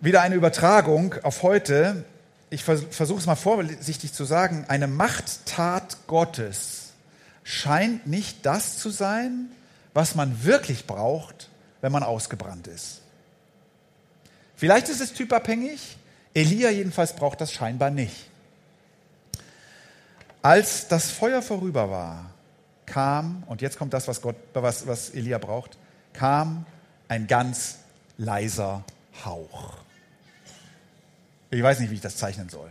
[0.00, 2.04] Wieder eine Übertragung auf heute.
[2.50, 4.64] Ich versuche es mal vorsichtig zu sagen.
[4.68, 6.92] Eine Machttat Gottes
[7.42, 9.50] scheint nicht das zu sein,
[9.94, 13.00] was man wirklich braucht, wenn man ausgebrannt ist.
[14.54, 15.98] Vielleicht ist es typabhängig,
[16.32, 18.28] Elia jedenfalls braucht das scheinbar nicht.
[20.42, 22.30] Als das Feuer vorüber war,
[22.86, 25.76] kam, und jetzt kommt das, was, Gott, was, was Elia braucht,
[26.12, 26.66] kam
[27.08, 27.78] ein ganz
[28.16, 28.84] leiser
[29.24, 29.87] Hauch.
[31.50, 32.70] Ich weiß nicht, wie ich das zeichnen soll.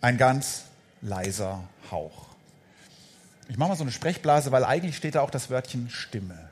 [0.00, 0.64] Ein ganz
[1.00, 2.26] leiser Hauch.
[3.48, 6.50] Ich mache mal so eine Sprechblase, weil eigentlich steht da auch das Wörtchen Stimme.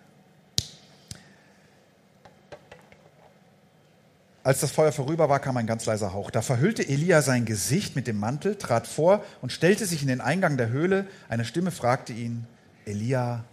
[4.43, 6.31] Als das Feuer vorüber war, kam ein ganz leiser Hauch.
[6.31, 10.23] Da verhüllte Elia sein Gesicht mit dem Mantel, trat vor und stellte sich in den
[10.23, 11.07] Eingang der Höhle.
[11.29, 12.47] Eine Stimme fragte ihn,
[12.87, 13.45] Elia,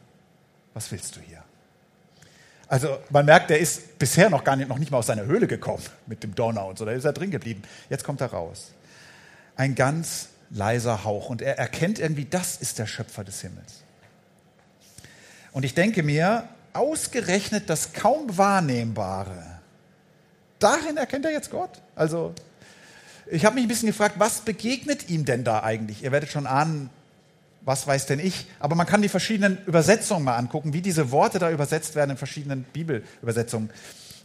[0.73, 1.43] was willst du hier?
[2.67, 5.47] Also man merkt, er ist bisher noch gar nicht, noch nicht mal aus seiner Höhle
[5.47, 6.85] gekommen mit dem Donner und so.
[6.85, 7.61] Da ist er drin geblieben.
[7.89, 8.71] Jetzt kommt er raus.
[9.55, 11.29] Ein ganz leiser Hauch.
[11.29, 13.83] Und er erkennt irgendwie, das ist der Schöpfer des Himmels.
[15.51, 19.59] Und ich denke mir, ausgerechnet das kaum Wahrnehmbare,
[20.59, 21.81] darin erkennt er jetzt Gott.
[21.95, 22.33] Also,
[23.27, 26.03] ich habe mich ein bisschen gefragt, was begegnet ihm denn da eigentlich?
[26.03, 26.89] Ihr werdet schon ahnen,
[27.65, 28.47] was weiß denn ich?
[28.59, 32.17] Aber man kann die verschiedenen Übersetzungen mal angucken, wie diese Worte da übersetzt werden in
[32.17, 33.71] verschiedenen Bibelübersetzungen.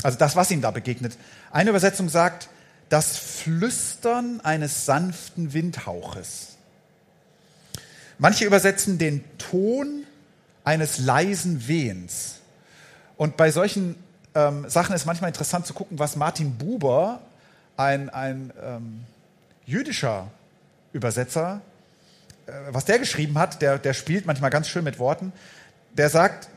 [0.03, 1.16] Also das, was ihm da begegnet.
[1.50, 2.48] Eine Übersetzung sagt,
[2.90, 6.57] das Flüstern eines sanften Windhauches.
[8.18, 10.05] Manche übersetzen den Ton
[10.64, 12.40] eines leisen Wehens.
[13.16, 13.96] Und bei solchen
[14.35, 17.20] ähm, Sachen ist manchmal interessant zu gucken, was Martin Buber,
[17.76, 19.05] ein, ein ähm,
[19.64, 20.29] jüdischer
[20.92, 21.62] Übersetzer,
[22.70, 25.32] was der geschrieben hat, der, der spielt manchmal ganz schön mit Worten.
[25.94, 26.48] Der sagt,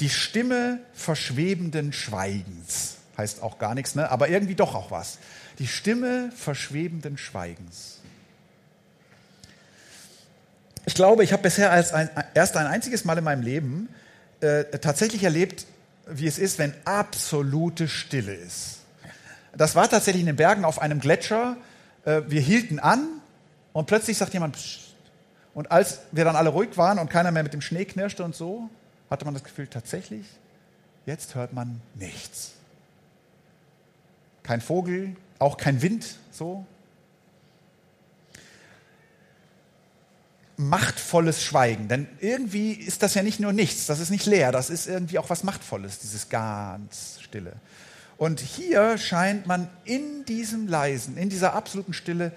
[0.00, 2.96] die Stimme verschwebenden Schweigens.
[3.16, 4.10] Heißt auch gar nichts, ne?
[4.10, 5.18] aber irgendwie doch auch was
[5.58, 8.00] die Stimme verschwebenden Schweigens.
[10.86, 13.88] ich glaube, ich habe bisher ein, erst ein einziges Mal in meinem Leben
[14.40, 15.66] äh, tatsächlich erlebt,
[16.06, 18.80] wie es ist, wenn absolute Stille ist.
[19.56, 21.56] Das war tatsächlich in den Bergen auf einem Gletscher.
[22.04, 23.06] Äh, wir hielten an
[23.72, 24.83] und plötzlich sagt jemand, Psst.
[25.54, 28.34] Und als wir dann alle ruhig waren und keiner mehr mit dem Schnee knirschte und
[28.34, 28.68] so,
[29.10, 30.26] hatte man das Gefühl, tatsächlich,
[31.06, 32.52] jetzt hört man nichts.
[34.42, 36.66] Kein Vogel, auch kein Wind, so.
[40.56, 41.88] machtvolles Schweigen.
[41.88, 45.18] Denn irgendwie ist das ja nicht nur nichts, das ist nicht leer, das ist irgendwie
[45.18, 47.54] auch was Machtvolles, dieses ganz Stille.
[48.16, 52.32] Und hier scheint man in diesem leisen, in dieser absoluten Stille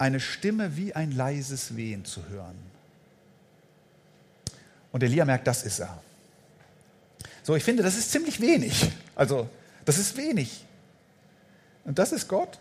[0.00, 2.56] eine Stimme wie ein leises Wehen zu hören.
[4.92, 6.00] Und Elia merkt, das ist er.
[7.42, 8.90] So, ich finde, das ist ziemlich wenig.
[9.14, 9.48] Also,
[9.84, 10.64] das ist wenig.
[11.84, 12.58] Und das ist Gott.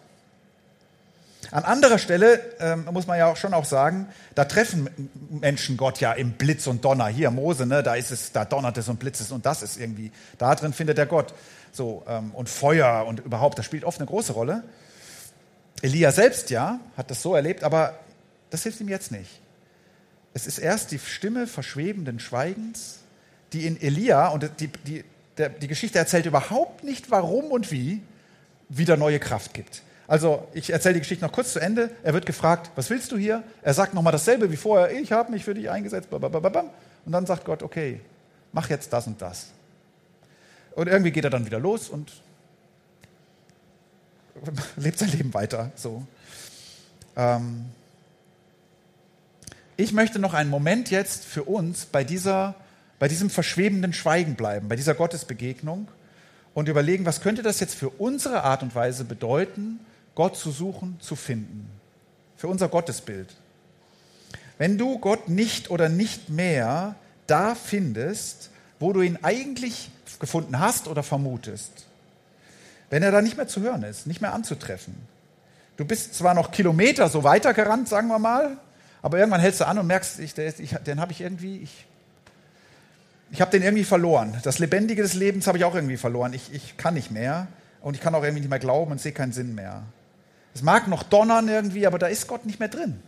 [1.52, 4.90] An anderer Stelle ähm, muss man ja auch schon auch sagen, da treffen
[5.30, 7.08] Menschen Gott ja im Blitz und Donner.
[7.08, 9.80] Hier Mose, ne, da ist es, da donnert es und blitzt es und das ist
[9.80, 11.34] irgendwie, da drin findet er Gott.
[11.72, 14.64] So ähm, und Feuer und überhaupt, das spielt oft eine große Rolle.
[15.82, 18.00] Elia selbst ja hat das so erlebt, aber
[18.50, 19.42] das hilft ihm jetzt nicht.
[20.34, 23.00] Es ist erst die Stimme verschwebenden Schweigens,
[23.54, 25.04] die in Elia und die, die,
[25.38, 28.02] der, die Geschichte erzählt überhaupt nicht, warum und wie
[28.70, 29.82] wieder neue Kraft gibt.
[30.08, 31.92] Also ich erzähle die Geschichte noch kurz zu Ende.
[32.04, 33.44] Er wird gefragt, was willst du hier?
[33.62, 36.12] Er sagt nochmal dasselbe wie vorher, ich habe mich für dich eingesetzt.
[36.12, 38.02] Und dann sagt Gott, okay,
[38.52, 39.48] mach jetzt das und das.
[40.76, 42.12] Und irgendwie geht er dann wieder los und
[44.78, 45.72] lebt sein Leben weiter.
[45.76, 46.06] So.
[47.16, 47.66] Ähm
[49.78, 52.56] ich möchte noch einen Moment jetzt für uns bei, dieser,
[53.00, 55.88] bei diesem verschwebenden Schweigen bleiben, bei dieser Gottesbegegnung
[56.54, 59.80] und überlegen, was könnte das jetzt für unsere Art und Weise bedeuten,
[60.16, 61.70] Gott zu suchen, zu finden.
[62.36, 63.34] Für unser Gottesbild.
[64.58, 66.96] Wenn du Gott nicht oder nicht mehr
[67.28, 68.50] da findest,
[68.80, 71.86] wo du ihn eigentlich gefunden hast oder vermutest,
[72.90, 74.96] wenn er da nicht mehr zu hören ist, nicht mehr anzutreffen.
[75.78, 78.58] Du bist zwar noch Kilometer so weitergerannt, sagen wir mal,
[79.02, 81.86] aber irgendwann hältst du an und merkst, ich, ich, den habe ich irgendwie, ich,
[83.32, 84.38] ich habe den irgendwie verloren.
[84.44, 86.34] Das Lebendige des Lebens habe ich auch irgendwie verloren.
[86.34, 87.48] Ich, ich kann nicht mehr
[87.82, 89.84] und ich kann auch irgendwie nicht mehr glauben und sehe keinen Sinn mehr.
[90.54, 93.00] Es mag noch donnern irgendwie, aber da ist Gott nicht mehr drin.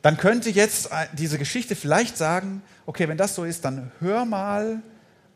[0.00, 4.80] Dann könnte jetzt diese Geschichte vielleicht sagen, okay, wenn das so ist, dann hör mal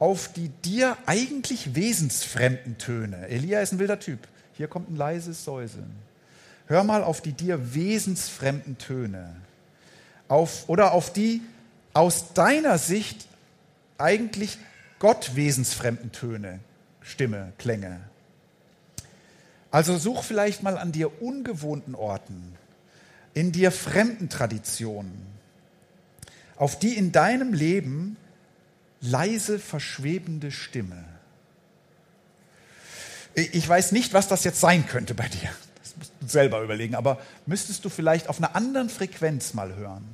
[0.03, 3.29] auf die dir eigentlich wesensfremden Töne.
[3.29, 4.19] Elia ist ein wilder Typ.
[4.55, 5.93] Hier kommt ein leises Säuseln.
[6.67, 9.37] Hör mal auf die dir wesensfremden Töne.
[10.27, 11.41] Auf, oder auf die
[11.93, 13.29] aus deiner Sicht
[13.97, 14.59] eigentlich
[14.99, 16.59] Gott wesensfremden Töne,
[17.01, 18.01] Stimme, Klänge.
[19.71, 22.57] Also such vielleicht mal an dir ungewohnten Orten,
[23.35, 25.15] in dir fremden Traditionen,
[26.57, 28.17] auf die in deinem Leben
[29.03, 31.05] leise verschwebende Stimme.
[33.35, 35.51] Ich weiß nicht, was das jetzt sein könnte bei dir.
[35.83, 36.95] Das musst du selber überlegen.
[36.95, 40.05] Aber müsstest du vielleicht auf einer anderen Frequenz mal hören?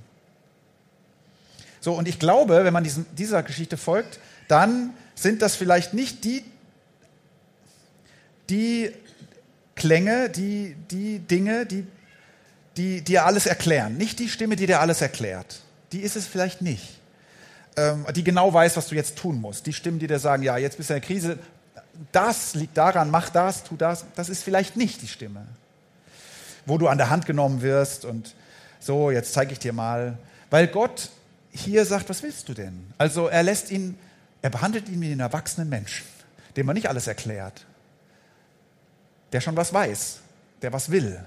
[1.80, 6.24] So, und ich glaube, wenn man diesen, dieser Geschichte folgt, dann sind das vielleicht nicht
[6.24, 6.44] die,
[8.48, 8.92] die
[9.74, 11.86] Klänge, die, die Dinge, die,
[12.76, 13.96] die dir alles erklären.
[13.96, 15.60] Nicht die Stimme, die dir alles erklärt.
[15.92, 16.97] Die ist es vielleicht nicht.
[17.78, 19.66] Ähm, die genau weiß, was du jetzt tun musst.
[19.66, 21.38] Die Stimmen, die dir sagen, ja, jetzt bist du in der Krise,
[22.12, 24.04] das liegt daran, mach das, tu das.
[24.14, 25.46] Das ist vielleicht nicht die Stimme.
[26.66, 28.34] Wo du an der Hand genommen wirst und
[28.80, 30.18] so, jetzt zeige ich dir mal.
[30.50, 31.10] Weil Gott
[31.50, 32.92] hier sagt, was willst du denn?
[32.98, 33.98] Also er lässt ihn,
[34.42, 36.06] er behandelt ihn wie einen erwachsenen Menschen,
[36.56, 37.64] dem man nicht alles erklärt
[39.32, 40.20] der schon was weiß,
[40.62, 41.20] der was will,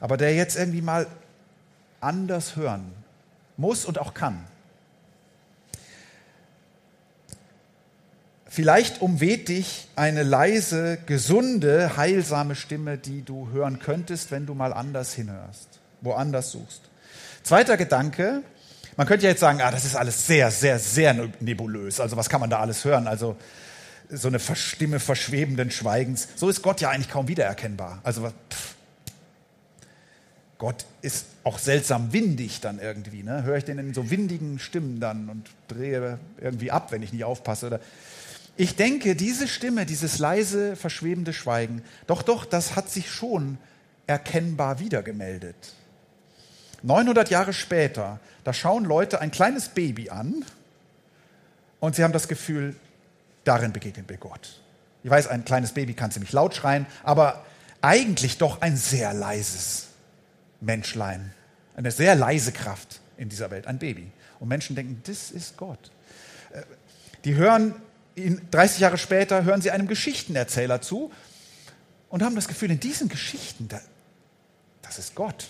[0.00, 1.06] aber der jetzt irgendwie mal
[2.00, 2.92] anders hören
[3.56, 4.44] muss und auch kann.
[8.52, 14.72] Vielleicht umweht dich eine leise, gesunde, heilsame Stimme, die du hören könntest, wenn du mal
[14.72, 15.68] anders hinhörst,
[16.00, 16.82] woanders suchst.
[17.44, 18.42] Zweiter Gedanke,
[18.96, 22.00] man könnte ja jetzt sagen, ah, das ist alles sehr, sehr, sehr nebulös.
[22.00, 23.06] Also was kann man da alles hören?
[23.06, 23.36] Also
[24.10, 26.26] so eine Stimme verschwebenden Schweigens.
[26.34, 28.00] So ist Gott ja eigentlich kaum wiedererkennbar.
[28.02, 28.74] Also pff.
[30.58, 33.22] Gott ist auch seltsam windig dann irgendwie.
[33.22, 33.44] Ne?
[33.44, 37.22] Höre ich den in so windigen Stimmen dann und drehe irgendwie ab, wenn ich nicht
[37.22, 37.68] aufpasse.
[37.68, 37.80] Oder
[38.56, 43.58] ich denke, diese Stimme, dieses leise, verschwebende Schweigen, doch, doch, das hat sich schon
[44.06, 45.74] erkennbar wiedergemeldet.
[46.82, 50.44] 900 Jahre später, da schauen Leute ein kleines Baby an
[51.78, 52.74] und sie haben das Gefühl,
[53.44, 54.60] Darin begegnen wir Gott.
[55.02, 57.44] Ich weiß, ein kleines Baby kann ziemlich laut schreien, aber
[57.80, 59.88] eigentlich doch ein sehr leises
[60.60, 61.32] Menschlein
[61.74, 64.10] Eine sehr leise Kraft in dieser Welt, ein Baby.
[64.38, 65.90] Und Menschen denken, das ist Gott.
[66.52, 66.62] Äh,
[67.24, 67.74] die hören,
[68.16, 71.10] 30 Jahre später hören sie einem Geschichtenerzähler zu
[72.08, 73.68] und haben das Gefühl, in diesen Geschichten,
[74.82, 75.48] das ist Gott.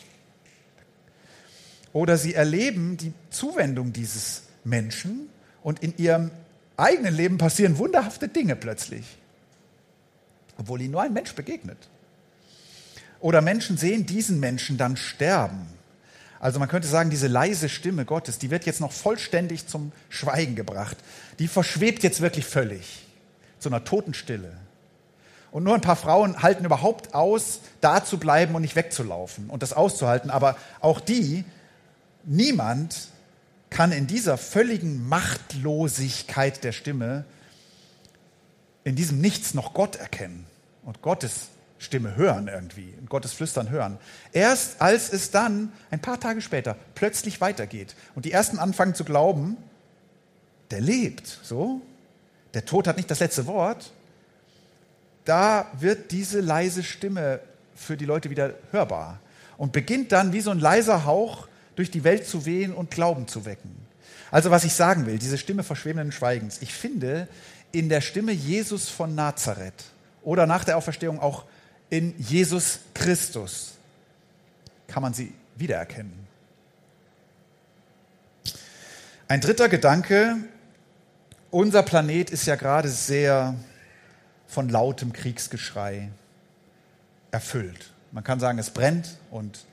[1.93, 5.29] Oder sie erleben die Zuwendung dieses Menschen
[5.63, 6.31] und in ihrem
[6.77, 9.05] eigenen Leben passieren wunderhafte Dinge plötzlich,
[10.57, 11.79] obwohl ihnen nur ein Mensch begegnet.
[13.21, 15.67] Oder Menschen sehen diesen Menschen dann sterben.
[16.41, 20.57] Also man könnte sagen, diese leise Stimme Gottes, die wird jetzt noch vollständig zum Schweigen
[20.57, 20.97] gebracht.
[21.39, 23.07] Die verschwebt jetzt wirklich völlig
[23.59, 24.57] zu einer Totenstille.
[25.53, 29.63] Und nur ein paar Frauen halten überhaupt aus, da zu bleiben und nicht wegzulaufen und
[29.63, 30.31] das auszuhalten.
[30.31, 31.45] Aber auch die,
[32.25, 33.09] niemand
[33.69, 37.25] kann in dieser völligen Machtlosigkeit der Stimme,
[38.83, 40.47] in diesem Nichts noch Gott erkennen
[40.85, 41.49] und Gottes
[41.81, 43.99] Stimme hören irgendwie, Gottes Flüstern hören.
[44.33, 49.03] Erst als es dann ein paar Tage später plötzlich weitergeht und die ersten anfangen zu
[49.03, 49.57] glauben,
[50.71, 51.81] der lebt, so,
[52.53, 53.93] der Tod hat nicht das letzte Wort,
[55.25, 57.41] da wird diese leise Stimme
[57.75, 59.19] für die Leute wieder hörbar
[59.57, 63.27] und beginnt dann wie so ein leiser Hauch durch die Welt zu wehen und Glauben
[63.27, 63.75] zu wecken.
[64.31, 67.27] Also was ich sagen will, diese Stimme verschwebenden Schweigens, ich finde
[67.73, 69.85] in der Stimme Jesus von Nazareth
[70.23, 71.45] oder nach der Auferstehung auch
[71.91, 73.73] in Jesus Christus
[74.87, 76.13] kann man sie wiedererkennen.
[79.29, 80.37] Ein dritter Gedanke,
[81.51, 83.55] unser Planet ist ja gerade sehr
[84.49, 86.11] von lautem Kriegsgeschrei
[87.31, 87.93] erfüllt.
[88.13, 89.65] Man kann sagen, es brennt und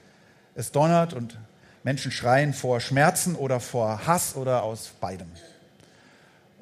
[0.54, 1.40] es donnert und
[1.84, 5.32] Menschen schreien vor Schmerzen oder vor Hass oder aus beidem.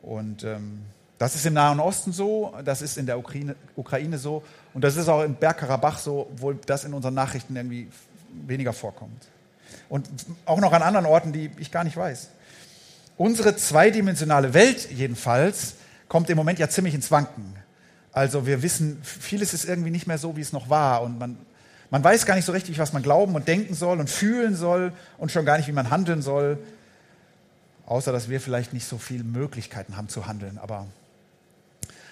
[0.01, 0.86] Und ähm,
[1.18, 4.43] das ist im Nahen Osten so, das ist in der Ukraine, Ukraine so
[4.74, 7.89] und das ist auch in Bergkarabach so, obwohl das in unseren Nachrichten irgendwie
[8.45, 9.28] weniger vorkommt.
[9.88, 10.09] Und
[10.45, 12.30] auch noch an anderen Orten, die ich gar nicht weiß.
[13.18, 15.76] Unsere zweidimensionale Welt jedenfalls
[16.09, 17.55] kommt im Moment ja ziemlich ins Wanken.
[18.11, 21.38] Also wir wissen, vieles ist irgendwie nicht mehr so, wie es noch war und man
[21.91, 24.91] man weiß gar nicht so richtig, was man glauben und denken soll und fühlen soll
[25.18, 26.57] und schon gar nicht, wie man handeln soll,
[27.86, 30.57] außer dass wir vielleicht nicht so viele Möglichkeiten haben zu handeln.
[30.57, 30.88] Aber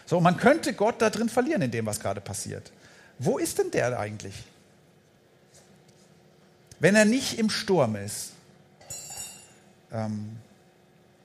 [0.06, 2.72] so, man könnte Gott da drin verlieren in dem, was gerade passiert.
[3.20, 4.36] Wo ist denn der eigentlich?
[6.80, 8.34] Wenn er nicht im Sturm ist,
[9.92, 10.38] ähm,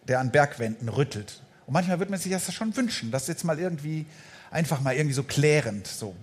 [0.07, 1.41] der an Bergwänden rüttelt.
[1.67, 4.07] Und manchmal würde man sich das schon wünschen, dass jetzt mal irgendwie
[4.51, 6.15] einfach mal irgendwie so klärend, so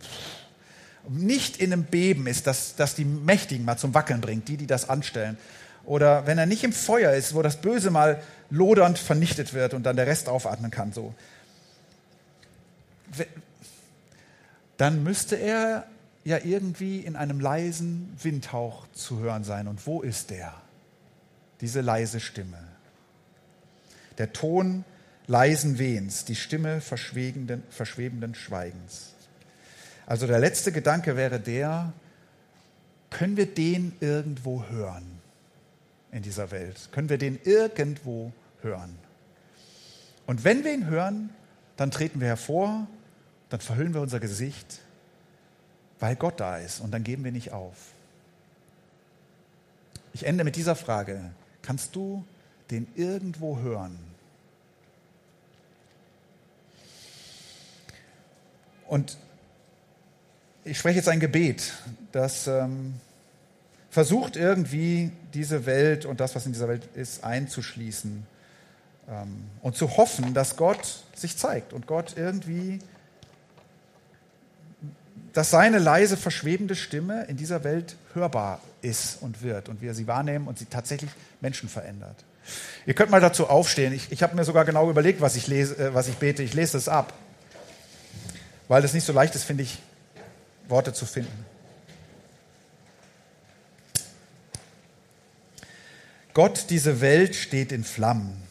[1.09, 4.67] nicht in einem Beben ist, dass, dass die Mächtigen mal zum Wackeln bringt, die, die
[4.67, 5.37] das anstellen.
[5.85, 9.83] Oder wenn er nicht im Feuer ist, wo das Böse mal lodernd vernichtet wird und
[9.83, 11.13] dann der Rest aufatmen kann, so.
[14.77, 15.87] Dann müsste er
[16.23, 19.67] ja irgendwie in einem leisen Windhauch zu hören sein.
[19.67, 20.53] Und wo ist der?
[21.61, 22.57] Diese leise Stimme.
[24.17, 24.83] Der Ton
[25.27, 29.13] leisen Wehens, die Stimme verschwebenden, verschwebenden Schweigens.
[30.05, 31.93] Also der letzte Gedanke wäre der,
[33.09, 35.19] können wir den irgendwo hören
[36.11, 36.89] in dieser Welt?
[36.91, 38.31] Können wir den irgendwo
[38.61, 38.97] hören?
[40.27, 41.29] Und wenn wir ihn hören,
[41.77, 42.87] dann treten wir hervor,
[43.49, 44.81] dann verhüllen wir unser Gesicht,
[45.99, 47.75] weil Gott da ist und dann geben wir nicht auf.
[50.13, 51.31] Ich ende mit dieser Frage.
[51.61, 52.25] Kannst du
[52.71, 53.97] den irgendwo hören?
[58.87, 59.17] Und
[60.63, 61.73] ich spreche jetzt ein Gebet,
[62.11, 62.95] das ähm,
[63.89, 68.25] versucht irgendwie diese Welt und das, was in dieser Welt ist, einzuschließen
[69.61, 72.79] und zu hoffen, dass Gott sich zeigt und Gott irgendwie,
[75.33, 80.07] dass seine leise, verschwebende Stimme in dieser Welt hörbar ist und wird und wir sie
[80.07, 82.23] wahrnehmen und sie tatsächlich Menschen verändert.
[82.85, 83.93] Ihr könnt mal dazu aufstehen.
[83.93, 86.43] Ich, ich habe mir sogar genau überlegt, was ich, lese, äh, was ich bete.
[86.43, 87.13] Ich lese es ab,
[88.67, 89.79] weil es nicht so leicht ist, finde ich,
[90.67, 91.45] Worte zu finden.
[96.33, 98.44] Gott, diese Welt steht in Flammen.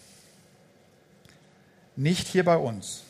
[1.97, 3.03] Nicht hier bei uns.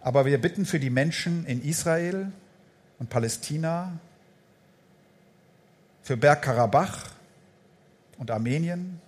[0.00, 2.30] Aber wir bitten für die Menschen in Israel
[2.98, 3.98] und Palästina,
[6.02, 7.10] für Bergkarabach
[8.16, 9.00] und Armenien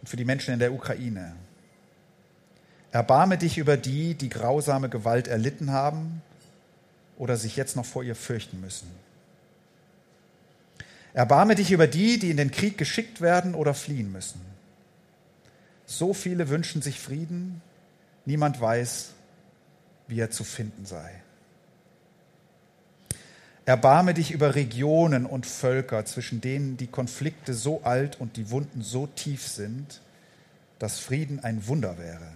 [0.00, 1.34] und für die Menschen in der Ukraine.
[2.92, 6.22] Erbarme dich über die, die grausame Gewalt erlitten haben
[7.18, 8.88] oder sich jetzt noch vor ihr fürchten müssen.
[11.12, 14.53] Erbarme dich über die, die in den Krieg geschickt werden oder fliehen müssen.
[15.86, 17.60] So viele wünschen sich Frieden,
[18.24, 19.10] niemand weiß,
[20.08, 21.10] wie er zu finden sei.
[23.66, 28.82] Erbarme dich über Regionen und Völker, zwischen denen die Konflikte so alt und die Wunden
[28.82, 30.02] so tief sind,
[30.78, 32.28] dass Frieden ein Wunder wäre.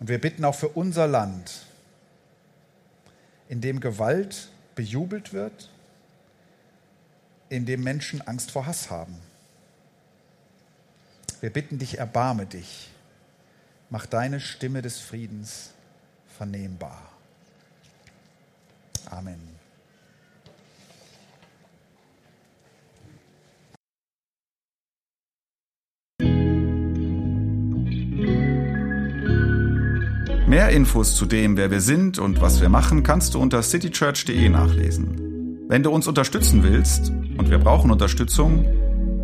[0.00, 1.66] Und wir bitten auch für unser Land,
[3.48, 5.70] in dem Gewalt bejubelt wird,
[7.48, 9.16] in dem Menschen Angst vor Hass haben.
[11.44, 12.88] Wir bitten dich, erbarme dich,
[13.90, 15.74] mach deine Stimme des Friedens
[16.38, 17.02] vernehmbar.
[19.10, 19.38] Amen.
[30.46, 34.48] Mehr Infos zu dem, wer wir sind und was wir machen, kannst du unter citychurch.de
[34.48, 35.66] nachlesen.
[35.68, 38.64] Wenn du uns unterstützen willst, und wir brauchen Unterstützung,